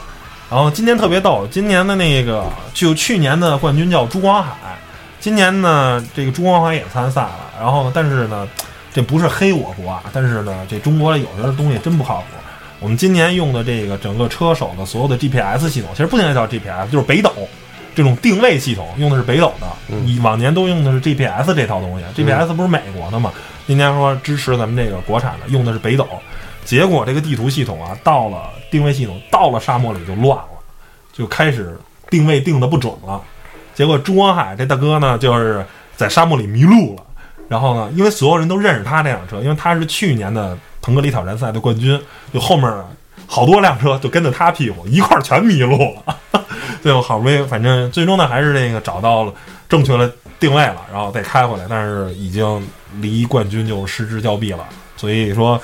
[0.49, 4.51] 然后今年特别逗，今年的那个就去年的冠军叫朱光海，
[5.19, 7.51] 今年呢这个朱光海也参赛了。
[7.59, 8.47] 然后呢，但是呢，
[8.91, 12.25] 这不是黑我国啊，但是呢，这中国有些东西真不靠谱。
[12.79, 17.31] 我们今年用的这个整个车手的所有的 GPS 系统，其实不应该叫 GPS，就是北斗
[17.93, 19.67] 这种定位系统，用的是北斗的。
[20.23, 23.31] 往年都用的是 GPS 这套东西，GPS 不是美国的嘛？
[23.67, 26.07] 今年说支持咱们这个国产的，用的是北斗。
[26.65, 30.49] 结果这个地图系统啊，到了定位系统到了沙漠里就乱了，
[31.11, 31.77] 就开始
[32.09, 33.21] 定位定的不准了。
[33.73, 37.03] 结果朱光海这大哥呢，就是在沙漠里迷路了。
[37.47, 41.99] 然后呢，因为所有人都认识他这辆车，因为他是去年的腾格里挑战赛的冠军，
[42.31, 42.71] 就后面
[43.25, 46.15] 好多辆车就跟着他屁股一块儿全迷路了。
[46.83, 49.33] 最后好不容易，反正最终呢还是那个找到了
[49.67, 52.67] 正确的定位了，然后再开回来，但是已经
[53.01, 54.63] 离冠军就失之交臂了。
[54.95, 55.59] 所以说，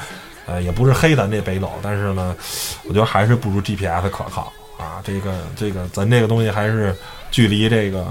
[0.45, 2.35] 呃，也不是黑咱这北斗，但是呢，
[2.83, 5.01] 我觉得还是不如 GPS 可靠啊。
[5.03, 6.95] 这个这个，咱这个东西还是
[7.31, 8.05] 距离这个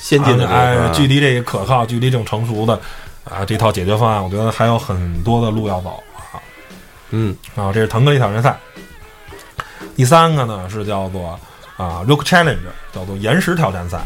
[0.00, 2.80] 先进的这哎，距离这个可靠，距离这种成熟的
[3.24, 6.40] 啊，这套解决方案，我觉得还有很多的路要走啊。
[7.10, 8.58] 嗯啊，这是腾格里挑战赛。
[9.94, 11.38] 第三个呢是叫做
[11.76, 12.56] 啊 Rook Challenge，
[12.92, 14.00] 叫做岩石挑战赛。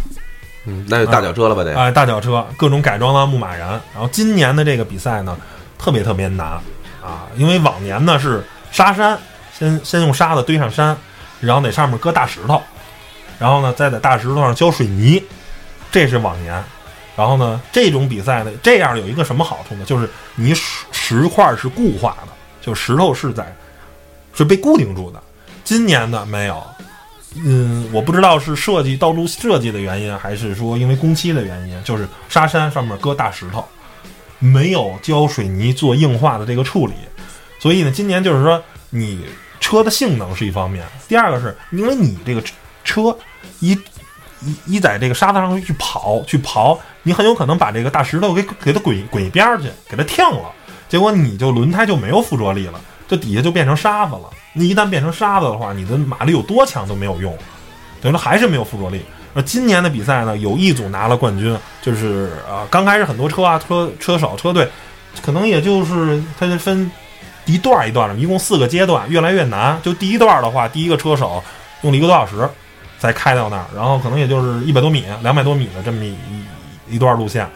[0.66, 1.74] 嗯，那就大脚车了吧得？
[1.74, 3.66] 哎，大脚车，各种改装的牧马人。
[3.94, 5.38] 然后今年的这个比赛呢，
[5.78, 6.62] 特别特别难啊，
[7.08, 9.18] 啊因为往年呢是沙山，
[9.58, 10.96] 先先用沙子堆上山，
[11.40, 12.62] 然后在上面搁大石头，
[13.38, 15.22] 然后呢再在大石头上浇水泥，
[15.90, 16.62] 这是往年。
[17.16, 19.84] 然后呢，这种比赛呢，这样有一个什么好处呢？
[19.84, 22.28] 就是你石石块是固化的，
[22.60, 23.52] 就石头是在
[24.32, 25.20] 是被固定住的。
[25.64, 26.64] 今年呢没有，
[27.34, 33.66] 嗯，我不知道是设计道路设计的原因，还是说因为工期的原因，就是沙山上面搁大石头，
[34.38, 36.94] 没有浇水泥做硬化的这个处理，
[37.58, 39.24] 所以呢，今年就是说你
[39.60, 42.42] 车的性能是一方面，第二个是因为你这个
[42.84, 43.16] 车
[43.60, 43.72] 一
[44.40, 50.52] 一一在这个沙子上去跑去刨，你很有可能把这个大石头给给它滚滚一边儿去，给它跳了，
[50.88, 54.30] 结果你就轮胎就没有附着力了，这底下就变成沙子了。
[54.52, 57.36] 你一旦变成沙子的话，你的马力有多强都没有用，
[58.00, 59.02] 等于说还是没有附着力。
[59.34, 64.68] 而今年的比赛呢，有一组拿了冠军，就是呃，刚开始很多车啊、车车手、车队，
[65.22, 66.90] 可能也就是它是分
[67.44, 69.78] 一段一段的，一共四个阶段，越来越难。
[69.82, 71.42] 就第一段的话，第一个车手
[71.82, 72.48] 用了一个多小时
[72.98, 76.16] 才开到那儿，然后可能也就是一百多米、两百多米的这么一
[76.88, 77.48] 一段路线，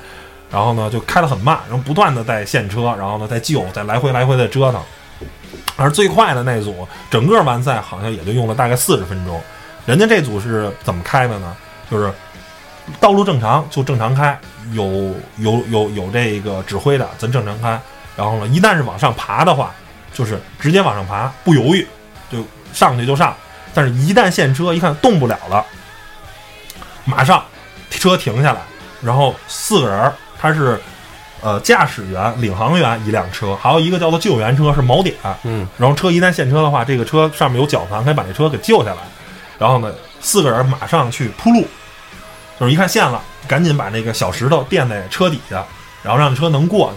[0.51, 4.81] 然后呢就开得很慢，然后不断的在陷车，然后呢在救，再来回来回的折腾。
[5.77, 9.41] 而最快的那组，整个完赛好像也就用了大概四十分钟。
[9.87, 11.57] 人家这组是怎么开的呢？
[11.91, 12.13] 就是
[13.01, 14.39] 道路正常就正常开，
[14.73, 17.81] 有有有有这个指挥的，咱正常开。
[18.17, 19.73] 然后呢，一旦是往上爬的话，
[20.13, 21.87] 就是直接往上爬，不犹豫，
[22.31, 23.35] 就上去就上。
[23.75, 25.65] 但是，一旦陷车，一看动不了了，
[27.05, 27.43] 马上
[27.89, 28.61] 车停下来，
[29.01, 30.79] 然后四个人儿，他是
[31.41, 35.17] 呃驾驶员、领航员一辆车，还有一个叫做救援车是锚点。
[35.45, 38.99] 嗯，然后车一旦陷车的话，这个车上面有绞盘，可以把这车给救下来。
[39.63, 41.65] 然后呢，四个人马上去铺路，
[42.59, 45.65] 就是一看陷了，赶紧把那个小石头垫在车底下，
[46.03, 46.97] 然后让车能过去。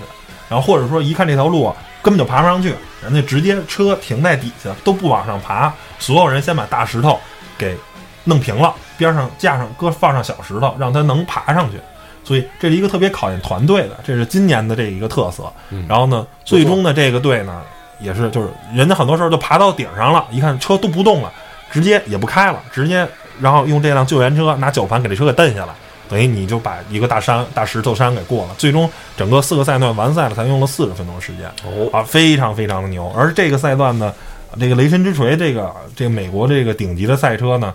[0.50, 1.72] 然后或者说一看这条路
[2.02, 2.74] 根本就爬不上去，
[3.04, 7.20] 人家直接车停在底下，都不往上爬，所有人先把大石头
[7.56, 7.78] 给
[8.24, 11.80] 弄平了，边上架上搁放上小石头，让它能爬上去。
[12.24, 15.54] 所以这是一个特别考验团队的，这是今年的这一个特色。
[15.88, 17.62] 然后呢，最终的这个队呢，
[18.00, 21.32] 也是就是人家很多时候就爬到顶上了，一看车都不动了，
[21.76, 23.06] 直接也不开了，直接
[23.42, 25.74] 然后用这辆救援车拿绞盘给这车给蹬下来，
[26.08, 28.56] 等于你就把一个大山大石头山给过了。
[28.58, 31.46] 最终整个四个赛段完赛了，才用了四十分钟时间。
[31.66, 33.12] 哦，啊，非常非常的牛。
[33.14, 34.14] 而这个赛段呢，
[34.58, 37.74] 这个雷神之锤这个这个美国这个顶级的赛车呢，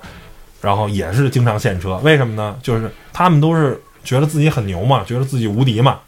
[0.62, 1.98] 然后也是经常现车。
[1.98, 2.56] 为什么呢？
[2.62, 5.98] 就是他们都是觉得自己很牛嘛，觉得自己无敌嘛。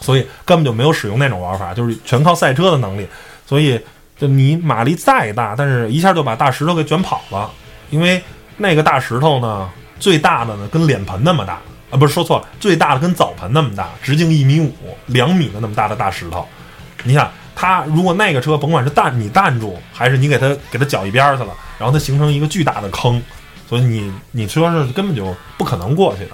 [0.00, 3.06] 所以根本就没有使用那种玩法，就是全靠赛车的能力。
[3.46, 3.80] 所以，
[4.18, 7.50] 就你马力再大，但是一下就把大石头给卷跑了，
[7.90, 8.22] 因为
[8.56, 9.68] 那个大石头呢，
[10.00, 11.60] 最大的呢跟脸盆那么大
[11.90, 14.74] 啊，不是说错了，最大的跟澡盆那么大，直径一米五、
[15.06, 16.46] 两米的那么大的大石头。
[17.04, 23.22] 你想，它如果那个车甭管是弹你弹住，还是你给它给它搅一边去了，然后它形成一个巨大的坑，
[23.68, 26.30] 所以你你车是根本就不可能过去的。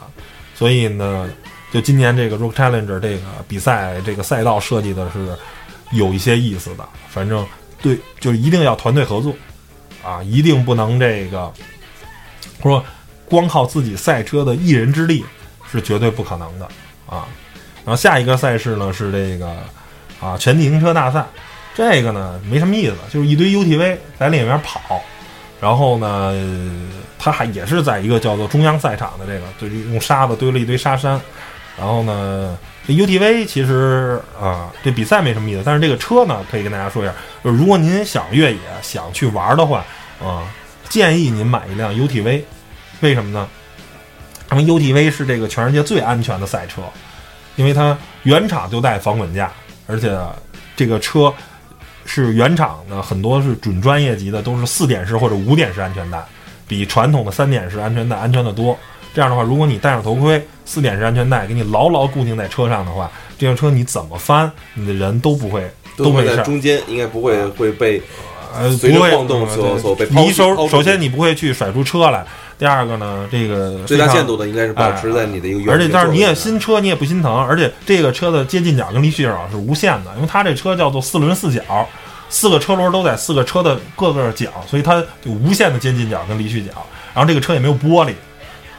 [0.55, 1.29] 所以呢，
[1.73, 5.37] 就今年这个 Rock Challenger 这个比赛这个赛道设计的是
[5.91, 7.45] 有一些意思的，反正
[7.83, 9.35] 对，就一定要团队合作
[10.05, 11.53] 啊，一定不能这个
[12.63, 12.85] 说
[13.29, 15.25] 光靠自己赛车的一人之力
[15.71, 16.67] 是绝对不可能的
[17.07, 17.27] 啊。
[17.85, 19.49] 然后下一个赛事呢是这个
[20.21, 21.27] 啊全地形车大赛，
[21.75, 25.03] 这个呢没什么意思，就是一堆 UTV 在里面跑，
[25.61, 26.33] 然后呢，
[27.19, 31.21] 它还也是在一个叫做中央赛场的这个，就是用沙子堆了一堆沙山，
[31.77, 32.57] 然后呢，
[32.87, 37.15] 这 UTV 其实啊这比赛没什么意思，但是这个车呢可以跟大家说一下，
[37.45, 39.85] 就是如果您想越野想去玩的话
[40.21, 40.43] 啊，
[40.89, 42.43] 建议您买一辆 UTV，
[43.01, 43.49] 为什么呢？
[44.51, 46.83] 因为 UTV 是这个全世界最安全的赛车。
[47.57, 49.53] 因为它原厂就带防滚架，
[49.87, 50.19] 而且
[50.75, 51.31] 这个车
[52.07, 56.19] 是原厂的，很多是准专业级的，都是四点式或者五点式安全带，
[56.67, 58.75] 比传统的三点式安全带安全的多。
[59.15, 66.31] 这样的话，如果你戴上头盔，四点式安全带给你牢牢固定在车上的话，这辆车你怎么翻，你的人都不会都没事。
[66.31, 68.03] 会在中间，应该不会会被
[68.55, 72.25] 呃，随着不会晃动所嗯所被抛你首首先你不会去甩出车来，
[72.59, 81.63] 第二个呢，这个最大限度的应该是保持在你的一个原而且但是你也新车，你也不心疼，而且这个车的接近角跟离去角是无限的，因为它这车叫做四轮四角，
[82.29, 86.71] 四个车轮都在四个车的各个角，所以它有无限的接近角跟离去角。
[87.15, 88.13] 然后这个车也没有玻璃，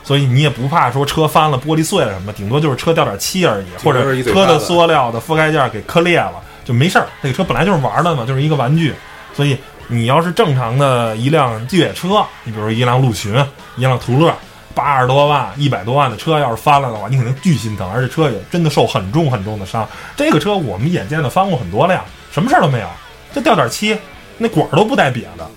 [0.03, 6.33] 所以你也不怕说车翻了、玻璃碎了什么，顶多就是车掉点漆而已，或者车的塑料的覆盖件给磕裂了
[6.63, 7.07] 就没事儿。
[7.21, 8.93] 这个车本来就是玩的嘛，就是一个玩具，
[9.33, 13.33] 所以你要是正常的一辆越野车，你比如说一辆陆巡、
[13.77, 14.33] 一辆途乐。
[14.75, 19.87] 八十多万、一百多万的车要是翻了的话，你肯定巨心疼，而且车也真的受很重很重的伤。
[20.17, 22.87] 这个车我们眼见的翻过很多辆，什么事儿都没有，
[23.35, 23.95] 就掉点漆，
[24.39, 25.47] 那管儿都不带瘪的。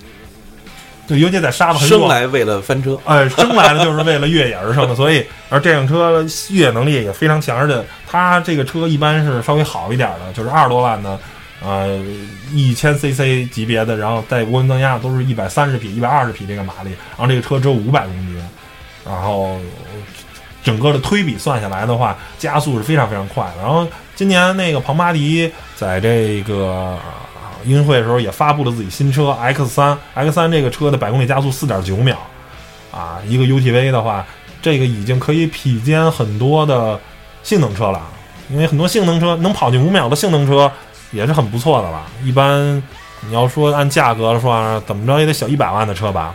[1.07, 11.19] 就尤其在沙子很，生来为了翻车，哎，生来了就是为了越野而生的，所以而这辆车越野能力也非常强，而且它这个车一般是稍微好一点的，就是二十多万的，
[11.63, 11.99] 呃，
[12.53, 18.37] 一千 CC 级别的，然后带涡轮增压都是一百三十匹、一百二十匹这个马力，然后这个车只有五百公斤，
[19.05, 19.59] 然后
[20.65, 23.63] 整个的推比算下来的话，加速是非常非常快的。
[23.63, 23.87] 然后
[24.17, 26.99] 今年那个庞巴迪在这个呃
[27.67, 32.17] 音乐会的时候也发布了自己新车 X 三，X 三这个车的百公里加速四点九秒，
[32.93, 34.25] 啊，一个 UTV 的话，
[34.63, 36.99] 这个已经可以匹肩很多的
[37.43, 38.01] 性能车了。
[38.49, 40.71] 因为很多性能车能跑进五秒的性能车
[41.11, 42.07] 也是很不错的了。
[42.23, 42.81] 一般
[43.27, 46.33] 你要说按价格说，怎么着也得小一百万的车吧，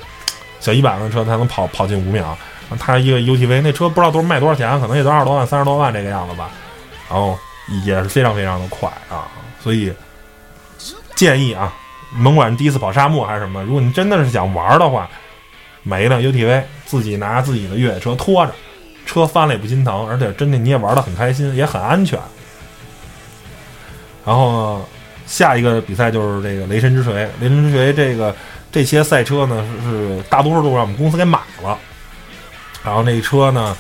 [0.59, 2.37] 小一百万的车才能跑跑进五秒。
[2.77, 6.49] 它一个 UTV 那车不知道多卖多少钱，可能也就二十多万、三十多万这个样子吧。
[7.09, 7.37] 然后
[7.85, 9.27] 也是非常非常的快啊，
[9.63, 9.91] 所以
[11.21, 11.71] 建议啊，
[12.23, 15.07] 甭管第一次跑沙漠还是什么，如果你真的是想玩的话，
[15.83, 18.51] 买一辆 UTV，自己拿自己的越野车拖着，
[19.05, 22.17] 车翻了也不心疼，而且真的你也玩的很开心，也很安全。
[24.25, 24.83] 然后
[25.27, 28.35] 下一个比赛就是这个雷神之锤，雷神之锤这个
[28.71, 31.77] 这些赛车呢是大多数都让我们公司给买了，
[32.83, 33.77] 然后那车呢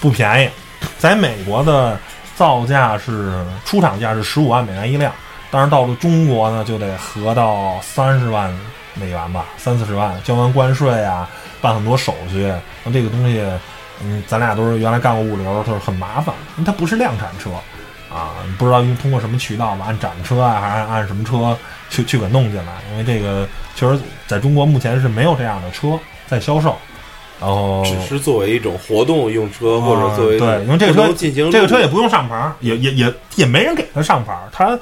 [0.00, 0.48] 不便宜，
[0.96, 1.98] 在美国的
[2.36, 5.12] 造价是出厂价是十五万美元一辆，
[5.54, 8.52] 但是到了中国呢就得合到三十万
[8.94, 11.30] 美元吧，三四十万，交完关税啊，
[11.60, 12.52] 办很多手续，
[12.82, 13.40] 那这个东西，
[14.02, 17.50] 嗯，咱俩都是原来干过物流，就是很麻烦，因为它不是量产车。
[18.12, 21.56] 啊，不知道用通过什么渠道吧，按展车啊，还是按什么车
[21.90, 22.72] 去去给弄进来？
[22.92, 23.44] 因为这个
[23.74, 25.98] 确实在中国目前是没有这样的车
[26.28, 26.76] 在销售，
[27.40, 34.78] 然后只是作为一种活动用车，或者作为啊对，因为这个车进行这个车也不用上牌儿，也也也也没人给他上牌儿，它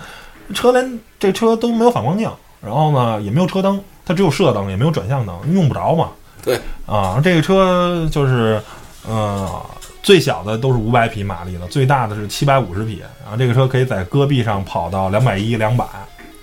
[0.55, 2.31] 车连这车都没有反光镜，
[2.61, 6.11] 然后呢也没有车灯，它只有射灯，也没有转向灯，用不着嘛。
[6.43, 8.61] 对啊，这个车就是
[9.07, 9.65] 呃
[10.03, 15.85] 最小的都是五百匹马力的，最大的是七百五十匹，然后这个车可以在戈壁上跑到两百一、两百，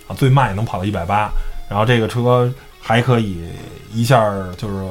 [0.08, 1.30] 啊，最慢也能跑到一百八，
[1.70, 3.44] 然后这个车还可以
[3.94, 4.86] 一下儿就是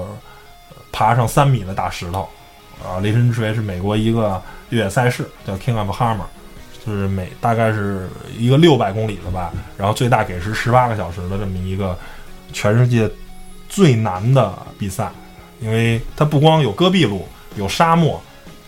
[0.92, 2.28] 爬上三米的大石头。
[2.80, 6.22] 啊，雷神之锤是美国一个越野赛事，叫 King of Hammer，
[6.88, 11.96] 是每大概是一个六百公里的吧，然后最大给时十八个小时的这么一个
[12.52, 13.08] 全世界
[13.68, 15.10] 最难的比赛，
[15.60, 18.20] 因为它不光有戈壁路，有沙漠，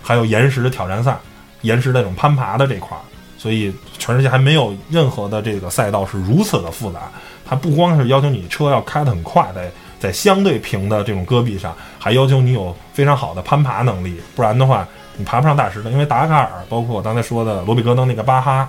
[0.02, 1.18] 还有岩石的挑战赛，
[1.62, 3.00] 岩石那种攀爬的这块儿，
[3.38, 7.10] 所以全世界还没有任何的这个赛道是如此的复杂。
[7.44, 14.86] 它不光是要求你车要开得很快，在在相对平的这种戈壁上，还要求你有非常好的攀爬能力，不然的话
[15.20, 15.90] 你爬不上大石头。
[15.90, 18.68] 因为达喀尔，包括我刚才说的罗比戈登那个巴哈，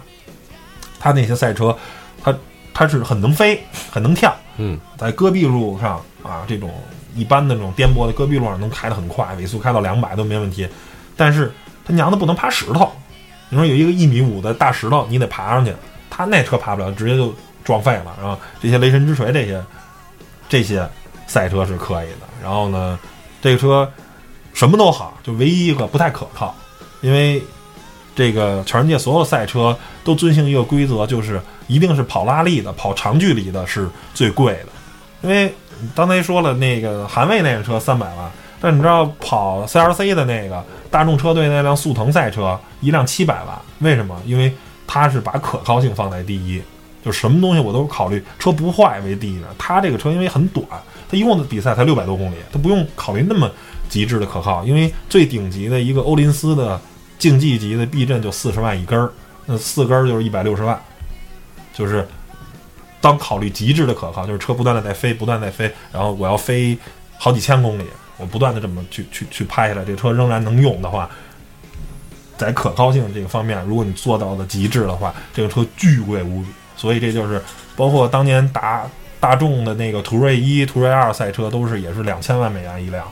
[1.00, 1.76] 他那些赛车，
[2.22, 2.36] 他
[2.74, 4.36] 他是很能飞，很能跳。
[4.58, 6.70] 嗯，在戈壁路上啊，这种
[7.16, 10.68] 一般的这种颠簸的戈壁路上能开得很快，尾速开到两百都没问题。
[11.16, 11.52] 但是
[11.86, 12.92] 他娘的不能爬石头，
[13.50, 15.74] 你说有一个一米五的大石头，你得爬上去，
[16.10, 17.34] 他那车爬不了，直接就
[17.64, 18.16] 撞废了。
[18.22, 19.64] 然后这些雷神之锤这些
[20.50, 20.88] 这些
[21.28, 22.28] 赛车是可以的。
[22.44, 23.00] 然后呢，
[23.42, 23.90] 这个车
[24.62, 26.56] 什么都好，就唯一一个不太可靠，
[27.02, 27.42] 因为
[28.16, 34.68] 这个全世界所有赛车都遵循一个规则，就是一定是跑拉力的、跑长距离的是最贵的。
[35.24, 35.52] 因为
[35.96, 44.16] 刚才说了，那个韩卫那个车三百万，但你知道跑 CRC 的那个大众车队那辆速腾赛车一辆七百万，为什么？
[44.28, 44.54] 因为
[44.86, 46.62] 它是把可靠性放在第一，
[47.04, 49.48] 就什么东西我都考虑车不坏为第一的。
[49.58, 50.64] 它这个车因为很短，
[51.10, 53.50] 它一共的比赛才六百多公里，它不用考虑那么
[53.92, 56.82] 极致的可靠，因为最顶级的一个欧林斯的
[57.20, 59.12] 竞技级的避震就四十万一根儿，
[59.46, 60.82] 那四根儿就是一百六十万，
[61.72, 62.08] 就是。
[63.04, 66.78] 当考虑极致的可靠，就是车不断的在飞，不断在飞，然后我要飞
[67.18, 67.84] 好几千公里，
[68.18, 71.10] 我不断的这么去去去拍下来，这车仍然能用的话，
[72.38, 76.50] 在可靠性这个方面，如果你做到的极致的话，这个车巨贵无比。
[76.78, 77.42] 所以这就是
[77.76, 78.88] 包括当年大
[79.20, 83.12] 大众的那个途锐一、途锐二赛车，都是也是两千万美元一辆，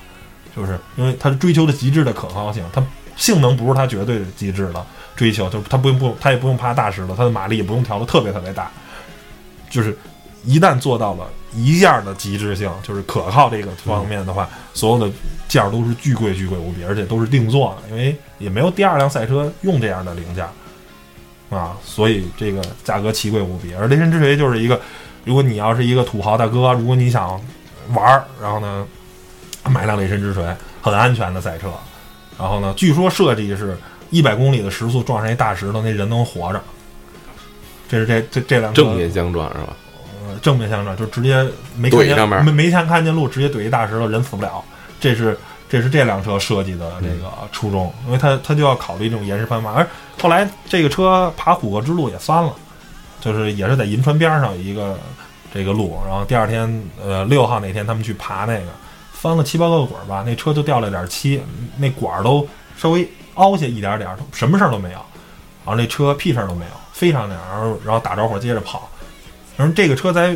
[0.59, 2.83] 就是因为它是追求的极致的可靠性，它
[3.15, 4.85] 性能不是它绝对的极致的
[5.15, 8.69] 追求，就是它不用不它也不用怕大石头，它的马力也不用调的特别特别大。
[9.69, 9.97] 就是
[10.43, 15.13] 一旦做到了一件的极致性，就是可靠这个方面的话，所有的
[15.47, 20.45] 件儿都是巨贵巨贵无比，而且都是定做的，因为也没有第二辆赛车用这样的零件
[21.49, 23.73] 啊，所以这个价格奇贵无比。
[23.73, 24.79] 而雷神之锤就是一个，
[25.25, 27.39] 如果你要是一个土豪大哥，如果你想
[27.93, 28.87] 玩儿，然后呢
[29.65, 31.69] 买辆雷神之锤，很安全的赛车，
[32.37, 33.77] 然后呢，据说设计是
[34.09, 36.61] 一百公里的时速撞上一大石头，那人能活着。
[37.87, 39.75] 这是这这这辆正面相撞是吧？
[40.27, 41.43] 呃，正面相撞就直接
[41.75, 44.63] 没看见没没看看见路，直接怼一大石头，人死不了。
[44.99, 45.37] 这是
[45.67, 49.71] 这是这辆车设计的这个初衷，因为它它就要考虑这种岩石攀爬。
[49.71, 49.87] 而
[50.21, 52.53] 后来这个车爬虎哥之路也翻了，
[53.19, 54.99] 就是也是在银川边上有一个
[55.51, 58.67] 这个路，然后第二天呃六号那天他们去爬那个，
[59.21, 61.41] 翻了七八个滚吧，那车就掉了点漆，
[61.77, 62.47] 那管都
[62.77, 64.99] 稍微凹下一点点，什么事儿都没有，
[65.65, 66.71] 然后那车屁事儿都没有。
[66.91, 68.89] 非常那样，然后然后打着火接着跑，
[69.55, 70.35] 然后这个车在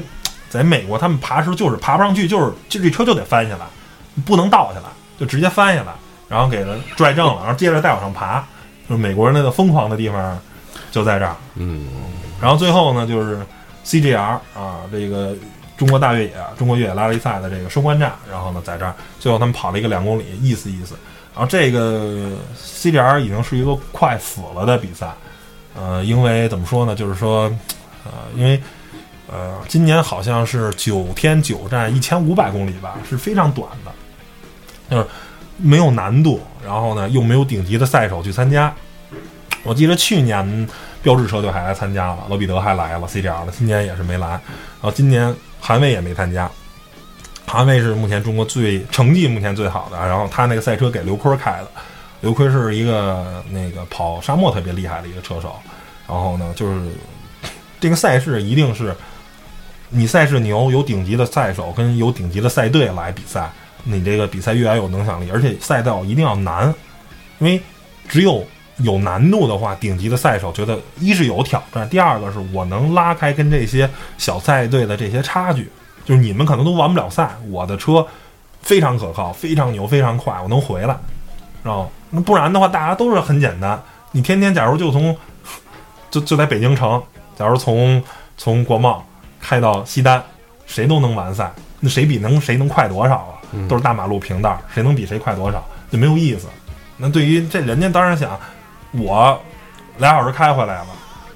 [0.50, 3.66] 在美国，他们爬时就是爬不上去，就是就这车就得翻下来，
[4.24, 4.86] 不能倒下来，
[5.20, 5.92] 就直接翻下来，
[6.30, 8.40] 然后给它拽正了，然后接着再往上爬，
[8.88, 10.40] 就是美国人那个疯狂的地方
[10.90, 11.86] 就在这儿，嗯，
[12.40, 13.46] 然后最后呢就是
[13.86, 15.36] CGR 啊，这个
[15.84, 20.96] 中国大越野中国越野拉力赛的这个收官战，然后呢在这儿最后他们跑了一个两公里，意思意思，
[21.36, 25.12] 然后这个 CGR 已经是一个快死了的比赛。
[25.76, 26.96] 呃，因为怎么说呢？
[26.96, 27.54] 就是说，
[28.06, 28.62] 呃，因为，
[29.30, 33.92] 呃，今年好像是九天九站一千五百公里吧，是非常短的，
[34.90, 35.06] 就是
[35.58, 38.74] 没有难度，然后呢又没有顶级的赛手去参加。
[39.64, 40.70] 我记得去年
[41.02, 44.28] 标志车队还来参加了，罗比德还来了，CGR 的，今年也是没来。
[44.30, 44.42] 然
[44.82, 45.34] 后今年
[45.66, 46.52] 韩卫也没参加，
[47.48, 51.68] 韩卫是目前中国最成绩目前最好的，然后他那个赛车给刘坤开的。
[52.20, 55.56] 刘坤是一个那个跑沙漠特别厉害的一个车手，
[56.06, 56.92] 然后呢，就是
[57.80, 58.94] 这个赛事一定是
[59.88, 63.50] 你赛事牛，有顶级的赛手跟有顶级的赛队来比赛，
[63.86, 66.74] 你这个比赛越来越有影响力，而且赛道一定要难，
[67.40, 67.62] 因为
[68.10, 68.46] 只有
[68.78, 75.70] 有难度的话，顶级的赛手觉得一是有挑战，第二个是我能拉开跟这些小赛队的这些差距，
[76.06, 78.06] 就是你们可能都完不了赛，我的车
[78.62, 80.98] 非常可靠，非常牛，非常快，我能回来，
[81.64, 81.92] 然后。
[82.16, 83.82] 那不然的话，大家都是很简单。
[84.12, 85.18] 你天天假如就从，
[86.12, 87.02] 就就在北京城，
[87.36, 88.04] 假如从
[88.38, 89.04] 从国贸
[89.42, 90.24] 开到西单，
[90.68, 91.52] 谁都能完赛。
[91.80, 93.34] 那谁比能谁能快多少啊？
[93.68, 96.48] 都是大马路平道，谁能比谁快多少就没有意思。
[96.98, 98.40] 那对于这人家当然想，
[98.94, 99.42] 我
[99.98, 100.88] 俩小时开回来了，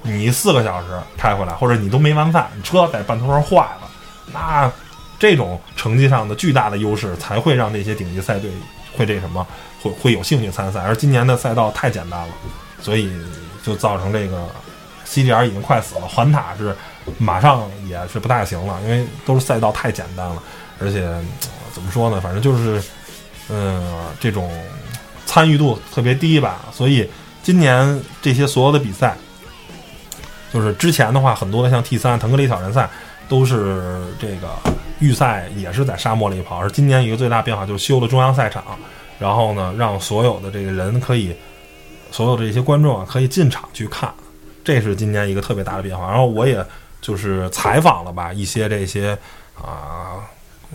[0.02, 3.88] 你四个小时开回来，或者你都没完赛，你车在半途上坏了，
[4.32, 4.70] 那
[5.18, 8.50] 这种成绩上的巨大的优势才会让这些顶级赛队
[8.96, 9.46] 会这什么。
[9.80, 12.34] 会会有兴趣参赛，而今年的赛道太简单了，
[12.82, 13.08] 所以
[13.62, 14.44] 就造成这个
[15.06, 16.08] CGR 已经快死了。
[16.08, 16.76] 环塔是
[17.16, 20.42] 马上也是不大行了，因为都是赛道太简单了，
[20.80, 21.08] 而且
[21.72, 22.82] 怎么说呢，反正就是
[23.50, 24.50] 嗯，这种
[25.26, 26.62] 参与度特别低吧。
[26.72, 27.08] 所以
[27.42, 29.16] 今年这些所有的比赛，
[30.52, 32.88] 就是之前的话，很多的像 T 三腾格里挑战赛
[33.28, 34.48] 都是这个
[34.98, 38.62] 预赛也是在沙漠里跑，而今年一个最大变化就是修了中央赛场，
[39.18, 41.34] 然后呢，让所有的这个人可以，
[42.10, 44.12] 所有这些观众啊可以进场去看，
[44.62, 46.08] 这是今年一个特别大的变化。
[46.08, 46.64] 然后我也
[47.00, 49.16] 就是采访了吧一些这些
[49.54, 50.20] 啊。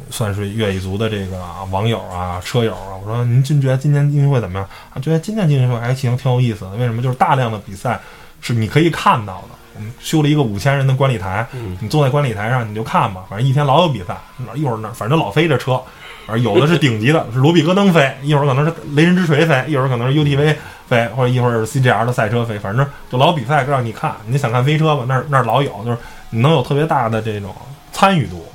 [0.10, 1.40] 算是越野族的这个
[1.72, 4.68] 网友啊、车友啊，我说您觉得今年运动会怎么样？
[4.94, 6.72] 啊，觉得今年运动会还行，挺有意思的。
[6.72, 7.02] 为什么？
[7.02, 8.00] 就是大量的比赛
[8.42, 9.50] 是你可以看到的。
[9.76, 11.48] 我们修了一个五千人的观礼台，
[11.80, 14.16] 你坐在观礼台上你就看吧，反正一天老有比赛，
[14.54, 15.82] 一会儿那反正老飞着车，
[16.28, 20.56] 而有的是顶级的，是罗比戈登飞，一会儿可能是雷神之锤飞，一会儿可能是 UTV
[20.88, 24.14] 飞，或者一会儿是 CGR 的赛车飞，反正就老比赛让你看。
[24.28, 25.06] 你想看飞车吧？
[25.08, 25.98] 那儿那儿老有，就是
[26.30, 27.52] 你能有特别大的这种
[27.92, 28.46] 参与度。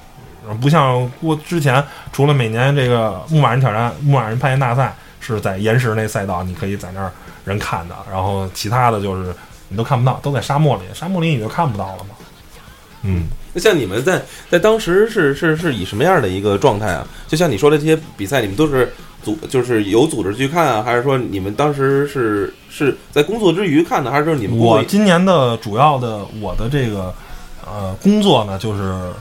[0.54, 1.82] 不像过之前，
[2.12, 7.12] 除了每年这个牧马人挑战、牧马人攀岩大赛是在岩石那赛道，你可以在那儿
[7.44, 9.34] 人看的，然后其他的就是
[9.68, 12.10] 你都看不到，都在沙漠里，沙漠里你就看不到了嘛。
[13.02, 17.06] 嗯，那像你们在在当时是是是以什么样的一个状态啊？
[17.26, 18.92] 就像你说的这些比赛，你们都是
[19.22, 27.14] 组就是有组织去看啊，还是说你们当时是是在工作之余看的，还是说你们我今年的主要的我的这个
[27.64, 29.12] 呃工作呢，就是。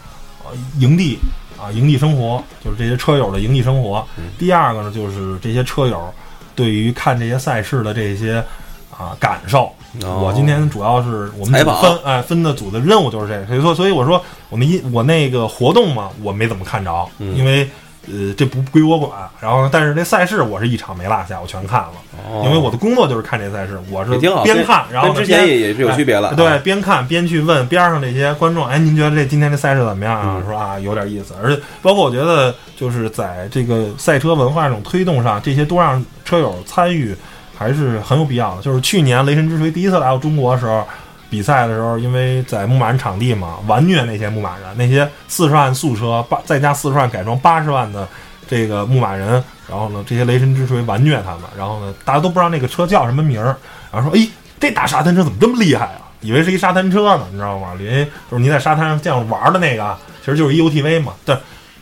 [0.79, 1.17] 营地
[1.57, 4.05] 啊，营地生活就是这些车友的营地生活。
[4.37, 6.13] 第二个呢，就是这些车友
[6.55, 8.43] 对于看这些赛事的这些
[8.91, 9.71] 啊感受。
[10.01, 17.69] 我今天主要是我们分哎分的组的任务就是这个，所以说所以我说我们一我那个活动嘛，我没怎么看着，因为。
[18.11, 19.11] 呃，这不归我管。
[19.39, 21.91] 然后，但是这赛事我是一场没落下，我全看了。
[22.25, 26.33] 哦，因为我的工作就是看这赛事，我是边看，然后之前也也是有区别了。
[26.35, 30.41] 对，边看边去问边上这些观众，哎，您觉得这今天这赛事怎么样啊？
[30.45, 31.33] 说啊，有点意思。
[31.43, 37.15] 而且，包括我觉得，就是在这个赛车文化这种推动上，这些都让车友参与，
[37.57, 38.61] 还是很有必要的。
[38.61, 40.85] 就是去年雷神之锤第一次来到中国的时候。
[41.29, 48.07] 比赛的时候，因为在牧马人场地嘛，完虐那些牧马人，那些四十万速车八再加四十万改装八十万的
[48.47, 53.55] 这个牧马人，然后呢，这些雷神之锤完虐他们，然后呢，大家都不知道那个车叫什么名儿，
[53.91, 54.27] 然后说，哎，
[54.59, 56.07] 这大沙滩车怎么这么厉害啊？
[56.21, 57.73] 以为是一沙滩车呢，你知道吗？
[57.79, 61.13] 因为就是你在沙滩上这样玩的那个，其实就是一 UTV 嘛。
[61.25, 61.37] 但，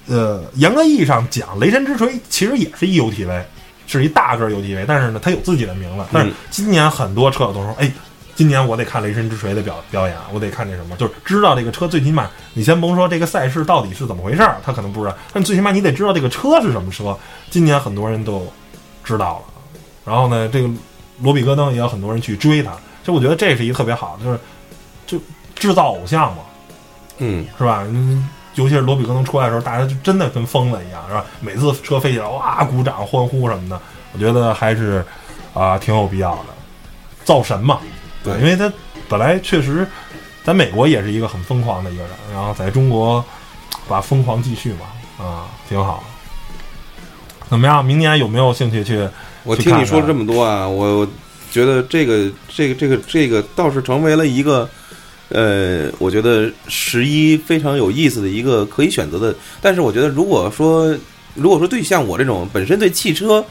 [0.08, 3.42] 呃，严格意义上讲，雷神之锤其实也是一 UTV，
[3.86, 6.04] 是一大个 UTV，但是呢，它有自己的名字。
[6.12, 7.92] 但是今年很多车友都说，哎。
[8.36, 17.18] 今年我得看雷神之锤的表表演，我得看这什么，就是知道这个车最起码，你先甭说这个赛事到底是怎么回事儿，他可能不知道，但最起码你得知道这个车是什么车。
[17.50, 18.46] 今年很多人都
[19.06, 20.70] 知道了，然后呢，这个
[21.22, 22.74] 罗比戈登也有很多人去追他，
[23.04, 24.40] 就我觉得这是一个特别好的，就是
[25.08, 25.18] 就
[25.56, 26.44] 制造偶像嘛，
[27.20, 27.88] 嗯，是吧？
[28.56, 31.26] 尤其是罗比戈登出来的时候，大家就真的跟疯了一样，是吧？
[31.40, 33.80] 每次车飞起来，哇，鼓掌欢呼什么的，
[34.12, 35.06] 我觉得还是
[35.54, 36.54] 啊挺有必要的，
[37.24, 37.80] 造神嘛。
[38.26, 38.72] 对，因为他
[39.08, 39.88] 本来确实
[40.44, 43.24] 在美国也是一个很疯狂的一个人，然后在中国
[43.88, 46.04] 把疯狂继续嘛，啊，挺好。
[47.48, 47.86] 怎么样？
[47.86, 49.08] 明年有没有兴趣去？
[49.44, 51.08] 我听你说了这么多啊，我
[51.52, 54.68] 觉得这个这个这个这个倒是成为了一个
[55.30, 59.36] 呃，我觉得十一非常有意思的一个可以选择的。
[59.62, 60.98] 但是我觉得，如果说
[61.36, 63.46] 如果说对像我这种本身对汽车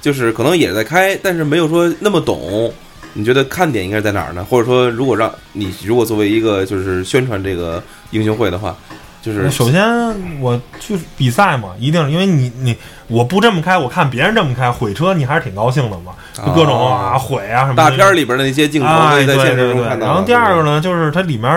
[0.00, 2.72] 就是可能也在开，但是没有说那么懂。
[3.12, 4.44] 你觉得看点应该在哪儿呢？
[4.48, 7.82] 或者说，如果让你如果作为一个就是宣传这个
[8.12, 8.74] 英雄会的话，
[9.20, 12.76] 就是首先我去比赛嘛，一定是因为你你
[13.08, 17.74] 我不这么开，我看别人这么开毁车，你还是挺高兴的嘛，就各种啊毁啊什么。
[17.74, 20.06] 大片里边的那些镜头可以在现实中看到。
[20.06, 21.50] 然后第二个呢，就是它里面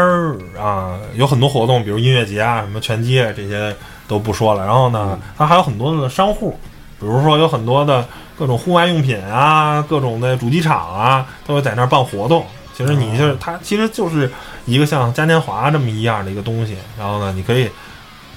[0.60, 3.74] 啊有很多活动，比如音乐节啊、什么拳击这些
[4.08, 4.66] 都不说了。
[4.66, 6.58] 然后呢，它还有很多的商户，
[7.00, 8.04] 比如说有很多的。
[8.38, 12.46] 各种户外用品啊，各种的主机厂啊，都会在那儿办活动。
[12.76, 14.32] 其实你就是它，其实就是
[14.66, 16.76] 一个像嘉年华这么一样的一个东西。
[16.98, 17.70] 然后呢，你可以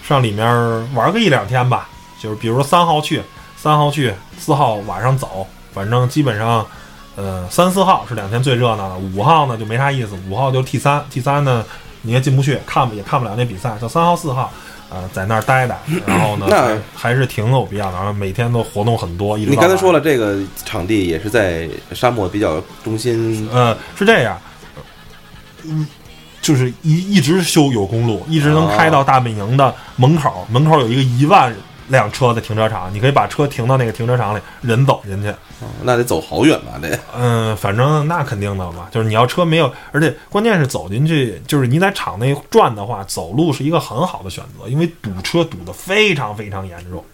[0.02, 1.88] 上里面玩个一两天吧。
[2.20, 3.22] 就是比如说三号去，
[3.56, 5.46] 三号去，四号晚上走。
[5.72, 6.66] 反正基本上，
[7.14, 8.96] 呃，三四号是两天最热闹的。
[8.96, 11.64] 五号呢就没啥意思，五号就 T 三，T 三呢
[12.02, 13.76] 你也进不去，看也看不了那比赛。
[13.80, 14.52] 就三号四号。
[14.90, 17.96] 呃，在那儿待待，然后呢，那还是挺有必要的。
[17.96, 19.36] 然后每天都活动很多。
[19.36, 23.48] 你刚才说了，这个场地也是在沙漠比较中心。
[23.52, 24.38] 呃，是这样，
[25.64, 25.86] 嗯，
[26.40, 30.46] 就是一一直修有公路，一直能开到大本营的门口。
[30.50, 31.54] 门口有一个一万。
[31.88, 35.32] 辆车的停车场，你可以把车停到那个停车场里，人走进去，
[35.82, 36.78] 那得走好远吧？
[36.80, 47.04] 得，嗯，反正那肯定的嘛，就是你要车没有，而且关键是走进去，就是你在场内转的话，走路是一个很好的选择，因为堵车堵得非常非常严重。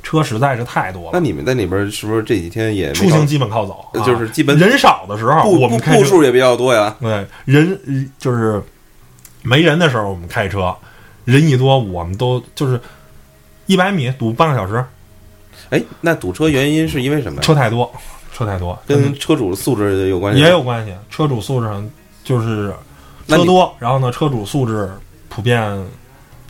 [0.00, 6.96] 车实在是太多了，那你们在里边是不是这几天也出行基本靠走，就是基本人少的时候，我们步数也比较多呀？
[7.00, 8.62] 对人就是
[9.42, 10.74] 没人的时候我们开车，
[11.24, 12.80] 人一多我们都就是
[13.68, 14.84] 一百米堵半个小时，
[15.70, 17.40] 哎，那堵车原因是因为什么？
[17.42, 17.88] 车太多，
[18.32, 20.40] 车太多，跟车主素质有关系？
[20.40, 20.92] 也有关系。
[21.10, 21.88] 车主素质上
[22.24, 22.72] 就是
[23.28, 24.90] 车多，然后呢，车主素质
[25.28, 25.86] 普遍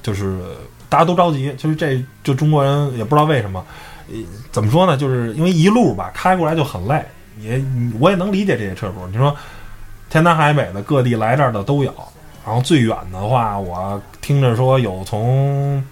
[0.01, 0.39] 就是
[0.89, 3.64] 大家都着急，就是这就中国人也不知道为什么，
[4.09, 4.14] 呃
[4.53, 4.97] 怎么说呢？
[4.97, 7.05] 就是因为一路吧开过来就很累，
[7.41, 7.61] 也
[7.99, 9.07] 我也能理解这些车主。
[9.09, 9.35] 你说
[10.09, 11.93] 天南海北的各地来这儿的都有，
[12.47, 15.85] 然后最远的话，我听着说有从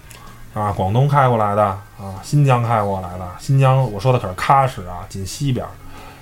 [0.57, 5.69] 啊广东开过来的啊，新疆开过来的，新疆我说的可是喀什啊，紧西边儿，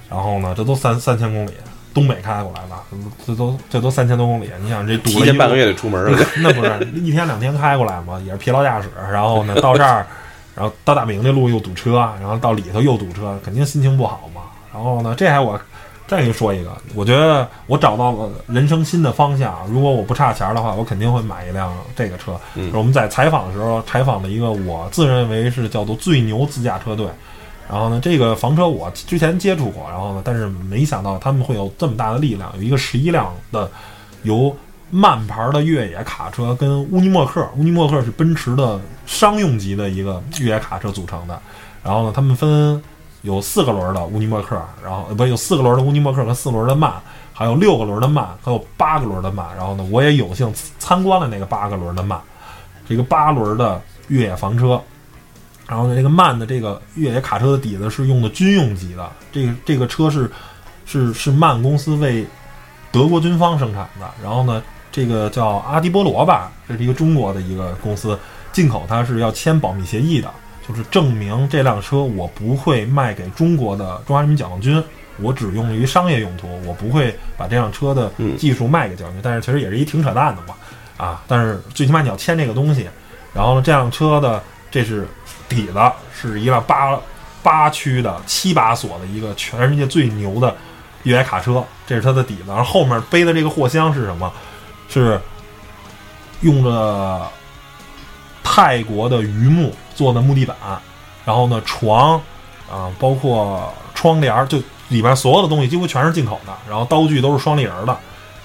[0.10, 1.52] 然后呢，这都三三千公里。
[1.94, 2.76] 东北开过来的，
[3.26, 6.20] 这都这都三千多公里，你想这堵提了一半个月得出门了。
[6.40, 8.90] 那不是一天两天开过来嘛，也是疲劳驾驶。
[9.10, 10.06] 然后呢，到这儿，
[10.54, 14.42] 然后到大本营这路又堵车，然后到里头又堵车，肯定心情不好嘛。
[14.74, 15.58] 然后呢，这还我
[16.08, 19.66] 再给你说一个，我觉得我找到了人生新的方向。
[19.68, 22.40] 如果我不差钱的话，我肯定会买一辆这个车。
[22.56, 27.08] 嗯我们在采访的时候采访了一个我自认为是叫做最牛自驾车队。
[27.68, 33.68] 然后呢，这个房车我之前接触过，然后呢，但是没想到他们会有这么大的力量，有一个十一辆的
[34.22, 34.56] 由
[34.92, 41.42] 慢牌的越野卡车跟乌尼莫克，乌尼莫克是奔驰的商用级的一个越野卡车组成的。
[41.84, 42.80] 然后呢，他们分
[43.26, 46.94] 有四个轮的乌尼莫克，然后呃不有四个轮的乌尼莫克和四轮的慢，
[47.34, 49.46] 还有六个轮的慢，还有八个轮的慢。
[49.58, 52.22] 然后呢，我也有幸参观了那个八个轮的慢，
[52.88, 54.80] 这个八轮的越野房车。
[55.68, 60.32] 然后呢，这个慢的这个越野卡车的底子是用的军用级的，这个这个车是
[60.86, 62.24] 是是慢公司为
[62.92, 64.08] 德国军方生产的。
[64.22, 64.62] 然后呢，
[64.92, 68.18] 这个叫阿迪波罗吧，这是一个中国的一个公司，
[68.54, 70.30] 进口它是要签保密协议的，
[70.68, 74.84] 就是证明这辆车我不会卖给中国的中华人民解放军，
[75.20, 79.22] 我只用于商业用途，我不会把这辆车的嗯技术卖给解放军。
[79.24, 80.56] 但是其实也是一挺扯淡的嘛，
[80.98, 81.24] 啊！
[81.28, 82.90] 但是最起码你要签这个东西。
[83.34, 84.42] 然后呢，这辆车的
[84.72, 85.08] 这是
[85.48, 85.80] 底子
[86.14, 86.98] 是一辆八
[87.44, 90.56] 八驱的七把锁的一个全世界最牛的
[91.04, 92.44] 越野卡车，这是它的底子。
[92.48, 94.32] 然后后面背的这个货箱是什么？
[94.88, 95.20] 是
[96.42, 97.28] 用着
[98.46, 100.56] 泰国的榆木做的木地板，
[101.26, 102.22] 然后呢床
[102.72, 104.58] 啊、包括窗帘儿，就
[104.90, 107.98] 里边所有的东西几乎全是进口的，然后刀具都是双立人儿的，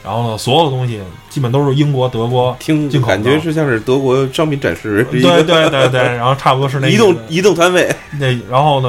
[0.03, 8.89] 然后呢所有的东西基本都是英国、德国听进口感觉是像是德国商品展示，对对对对，然后差不多是那移动移动摊位，那，然后呢，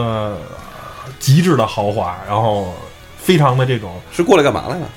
[1.05, 2.73] 呃极致的豪华，然后
[3.17, 4.87] 非常的这种是过来干嘛来了？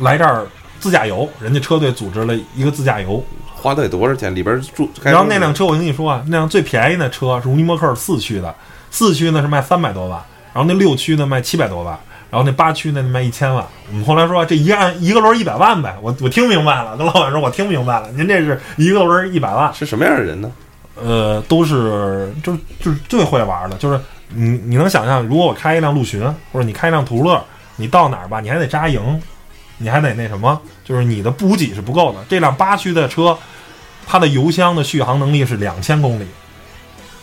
[0.00, 0.46] 来这儿
[0.78, 3.24] 自驾游，人家车队组织了一个自驾游，
[3.56, 4.34] 花得多少钱？
[4.34, 8.54] 里边住，然后那辆车我跟你说啊，那辆最便宜的车是乌尼莫克四驱的，
[8.90, 11.98] 四驱呢是卖三百多万，然后那六驱呢卖七百多万，
[12.30, 13.64] 然后那八驱呢卖一千万。
[13.90, 19.72] 我们后来说这一按一个轮一百万呗，我我听明白了，跟老板说我听明白了，您这是一个轮一百万。
[19.72, 20.52] 是什么样的人呢？
[21.02, 27.42] 呃，都是就就是最会玩的，就是你你能想象，如果我开一辆陆巡，或者你开一辆途乐，
[27.76, 29.20] 你到哪儿吧，你还得扎营，
[29.78, 32.18] 你还得那什么，就是你的补给是不够的。
[32.28, 33.36] 这辆八驱的车，
[34.06, 36.26] 它的油箱的续航能力是两千公里，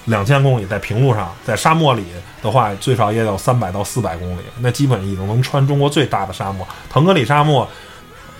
[0.05, 2.03] 两千公里在平路上，在沙漠里
[2.41, 6.67] 的话，最少也有三百到四百公里，那基本已经能穿中国最大的沙漠。
[6.89, 7.67] 腾格里沙漠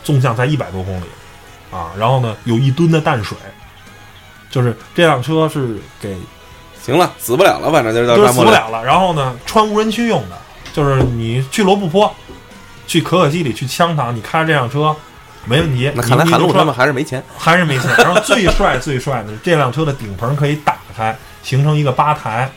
[0.03, 1.05] 纵向才一百多公里
[1.72, 3.38] 啊，然后呢，有一吨的淡水。
[4.51, 6.16] 就是这辆车是给
[6.80, 8.34] 行了，死不了了，反正就是到沙漠里。
[8.34, 8.86] 死不了了。
[8.86, 10.38] 然后呢，穿无人区用的，
[10.72, 12.14] 就是你去罗布泊、
[12.88, 14.95] 去可可西里、去羌塘，你开着这辆车
[15.45, 15.91] 没问题。
[15.95, 17.23] 那看来韩露他们还是没钱。
[17.38, 17.89] 还是没钱。
[17.97, 22.49] 然后最帅最帅的是这辆车的顶棚可以打开，形成一个吧台，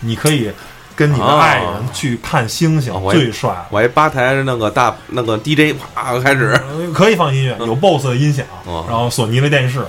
[0.00, 0.50] 你可以
[0.94, 3.66] 跟你的爱人去看星星，哦最帅了。
[3.70, 9.82] 我一吧台那个大那个 DJ 啪开始，呃可以放音乐，有 BOSS 的音响，哦然后索尼的电视，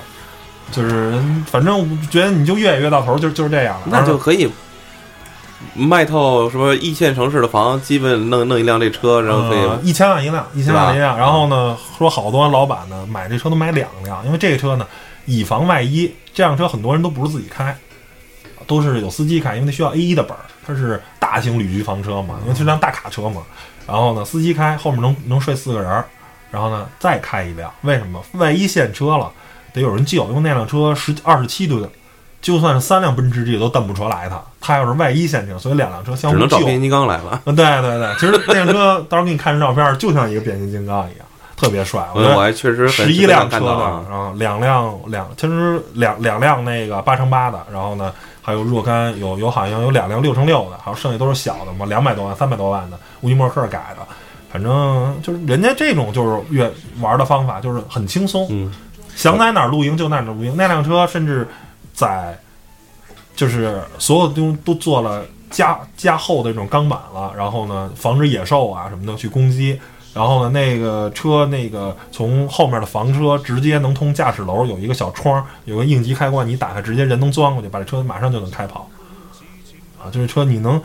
[0.71, 1.13] 就是
[1.51, 3.87] 反正我觉得你就越野越到头，就就是这样了。
[3.87, 4.49] 那就可以
[5.75, 9.59] 卖套什么一线城市的房，基本弄弄一辆这车，然后可以。
[9.59, 11.17] 呃一千万一辆，一千万一辆。
[11.17, 14.85] 然后呢，说好多老板呢买这车都买两辆，因为这个车呢，
[15.25, 17.75] 以防万一，这辆车很多人都不是自己开，
[18.67, 23.41] 都是有司机开，因为它需要 A 一的本儿，它是大型旅居房车嘛，因为是辆大卡车嘛。
[23.87, 26.05] 然后呢，司机开后面能能睡四个人儿，
[26.51, 28.23] 然后呢再开一辆，为什么？
[28.33, 29.31] 万一现车了，
[29.73, 31.89] 得有人救，因为那辆车十二十七吨。
[32.43, 36.35] 就算是三辆奔驰 G 都蹬不出来它，它要是万一限定，所以两辆车相互。
[36.35, 37.41] 只能找变形金刚来了。
[37.45, 41.25] 嗯，对对对，其实那辆车到时候给你看张照片，就像一个变形金刚一样，
[41.55, 42.05] 特别帅。
[42.13, 54.05] 觉得我我还确实十一辆车呢，啊，然后两辆两，其实两两辆那个八乘八的，然后呢还有若干有有好像有两辆六乘六的，还有剩下都是小的嘛，两百多万、三百多万的乌尼莫克改的，
[54.51, 56.69] 反正就是人家这种就是越
[56.99, 58.69] 玩的方法就是很轻松，嗯，
[59.15, 60.53] 想在哪儿露营就在哪儿露营。
[60.57, 61.47] 那辆车甚至
[61.93, 62.37] 在
[63.35, 69.79] 就是所有的东西都做了加加厚的这种钢板了，然后呢防止野兽啊什么的去攻击。
[70.13, 78.87] 然后呢，那个车那个从后面的房车直接能通驾驶楼，有一个小窗，有个应急开关，你打开直接人能钻过去，把这车马上就能开跑。
[79.99, 80.79] 啊，就是车你能，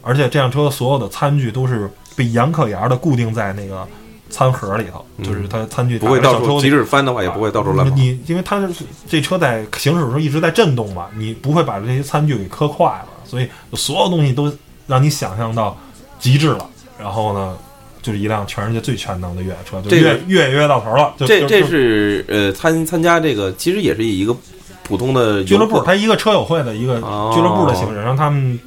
[0.00, 3.86] 而且这辆车所有的餐具都是被严可严的固定在那个
[4.30, 7.94] 餐盒里头，就是它餐具不会到处，即使翻的话也不会到处乱跑。
[7.94, 8.66] 你因为它
[9.08, 14.50] 这车在行驶的时候一直在震动嘛，你不会把这些餐具给磕坏了，所以所有东西都
[14.86, 15.76] 让你想象到
[16.18, 16.66] 极致了。
[16.98, 17.56] 然后呢，
[18.02, 21.12] 就是一辆全世界最全能的越野车，就这个越越野越到头了。
[21.16, 24.36] 就这这是呃参参加这个，其实也是以一个
[24.82, 28.58] 普通的俱乐部，它一个车友会的一个哦俱乐部的形式，然后他们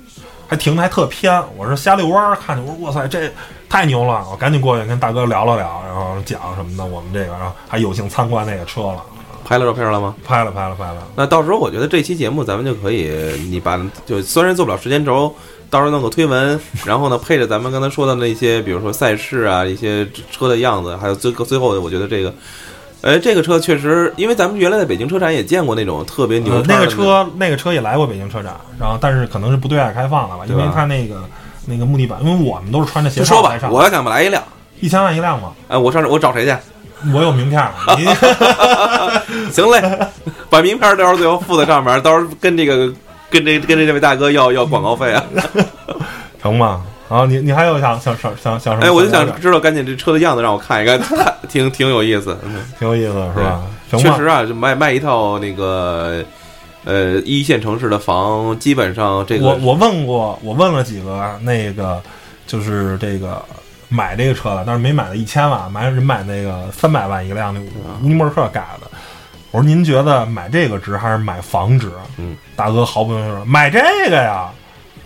[0.47, 1.43] 还停的还特偏。
[1.57, 3.31] 我是瞎遛弯儿看见，我说哇塞，这
[3.69, 4.25] 太牛了！
[4.31, 9.01] 我赶紧过去跟大哥聊了聊，然后讲什么的，我们这个，然后还有幸参观那个车了，
[9.43, 10.15] 拍了照片了吗？
[10.25, 11.07] 拍了拍了拍了。
[11.15, 13.09] 那到时候我觉得这期节目咱们就可以，
[13.49, 15.33] 你把就虽然做不了时间轴，
[15.69, 22.31] 到时候弄个推文，然后呢配着咱们刚才说的那些，比如说赛事啊，一些车的样子，还有最最后，我觉得这个，
[23.03, 31.21] 哎，这个车确实，因为咱们原来在北京车展也见过那种特别牛的那个车，那个车也来过北京车展，然后但是可能是不对外开放了吧，因为它那个
[31.65, 34.41] 那个木地板，因为我们都是穿着鞋就说吧我要想来一辆，
[34.79, 36.55] 一千万一辆嘛，哎，我上我找谁去？
[37.13, 37.61] 我有名片
[39.51, 39.99] 行嘞，
[40.49, 42.89] 把名片到时候最后附在上面，到时候跟这个
[43.29, 45.21] 跟这跟这这位大哥要要广告费啊。
[46.41, 46.81] 成吗？
[47.09, 48.85] 然后你你还有想想想想想什么？
[48.85, 50.99] 哎，我就想知道，赶紧这车的样子让我看一看，
[51.49, 52.37] 挺挺有意思。
[52.43, 53.61] 嗯挺有意思的是吧？
[53.91, 56.23] 确实啊，就卖卖一套那个
[56.85, 62.01] 呃一线城市的房，基本上这个我我问过，我问了几个那个
[62.47, 63.43] 就是这个
[63.89, 68.87] 买这个车的，但是没买到一千万，买人买那个三百万一辆那乌尼莫克改的。
[69.51, 71.91] 我说您觉得买这个值还是买房值？
[72.17, 73.79] 嗯，大哥毫不犹豫说买这
[74.09, 74.49] 个呀，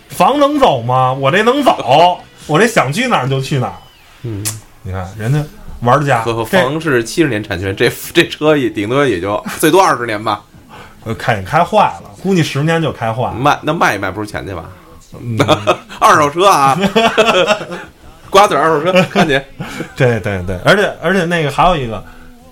[0.08, 1.12] 房能走吗？
[1.12, 3.74] 我这能走，我这想去哪儿就去哪儿。
[4.22, 4.44] 嗯，
[4.82, 5.42] 你看人家
[5.80, 10.42] 玩家房是七十年产权，这这车也顶多也就最多二十年吧，
[11.04, 13.34] 呃开也开坏了，估计十年就开坏了。
[13.34, 14.64] 卖那卖也卖不出钱去吧？
[15.20, 15.38] 嗯，
[16.00, 16.78] 二手车啊，
[18.28, 19.44] 瓜子儿二手车，看见
[19.96, 22.04] 对对对，而且而且那个还有一个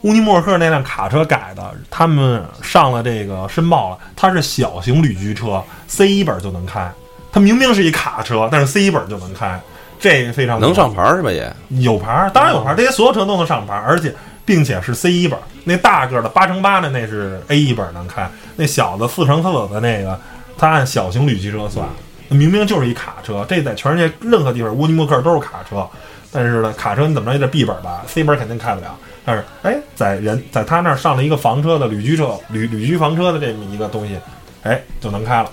[0.02, 6.90] 乌尼莫克那辆卡车改的，他们上了这个申报了，它是小型旅居车，C 一本就能开。
[7.36, 9.60] 它明明是一卡车，但是 C 一本就能开，
[10.00, 11.30] 这非常能上牌儿是吧？
[11.30, 14.10] 也有牌儿，当然有牌儿，这些所有车都能上牌儿，而且
[14.46, 15.38] 并且是 C 一本。
[15.62, 18.26] 那大个儿的八乘八的那是 A 一本能开，
[18.56, 20.18] 那小的四乘四的那个，
[20.56, 21.86] 它按小型旅居车算，
[22.28, 23.44] 那明明就是一卡车。
[23.46, 25.86] 这在全世界任何地方，乌尼莫克都是卡车，
[26.32, 28.96] 但是呢，卡车你怎么着也得 B 本吧，C 本肯定开不了。
[29.26, 34.18] 但是，哎，在人在他那儿上了一个房车的旅居车，旅旅居房车的这么一个东西，
[34.62, 35.50] 哎，就能开了。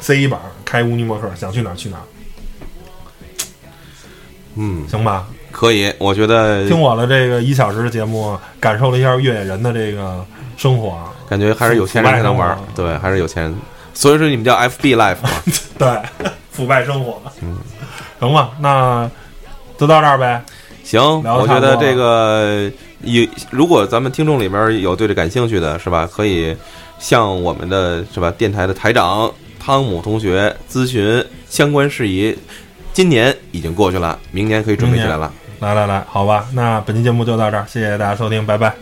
[0.00, 2.02] C 一本开乌尼莫克，想去哪儿去哪儿，
[4.56, 5.26] 嗯行吧？
[5.52, 10.24] 可以，我觉得听我的这个一小时的节目，感受了一下越野人的这个
[10.56, 10.98] 生活。
[11.28, 13.54] 感觉还是有钱人才能玩儿，对，还是有钱人。
[13.92, 15.30] 所以说你们叫 FB Life 嘛，
[15.78, 15.88] 对，
[16.50, 17.20] 腐败生活。
[17.42, 17.58] 嗯，
[18.18, 19.10] 行吧，那
[19.76, 20.42] 就到这儿呗。
[20.82, 22.70] 行，我觉得这个
[23.02, 26.08] 有，如果咱们听众里面有对这感兴趣的，是吧？
[26.10, 26.56] 可以
[26.98, 32.36] 向我们的是吧电台的台长汤姆同学咨询相关事宜。
[32.92, 35.32] 今年已经过去了，明年可以准备起来了。
[35.60, 38.74] 来来来，好吧，那本期节目就到这儿，谢谢大家收听，拜拜。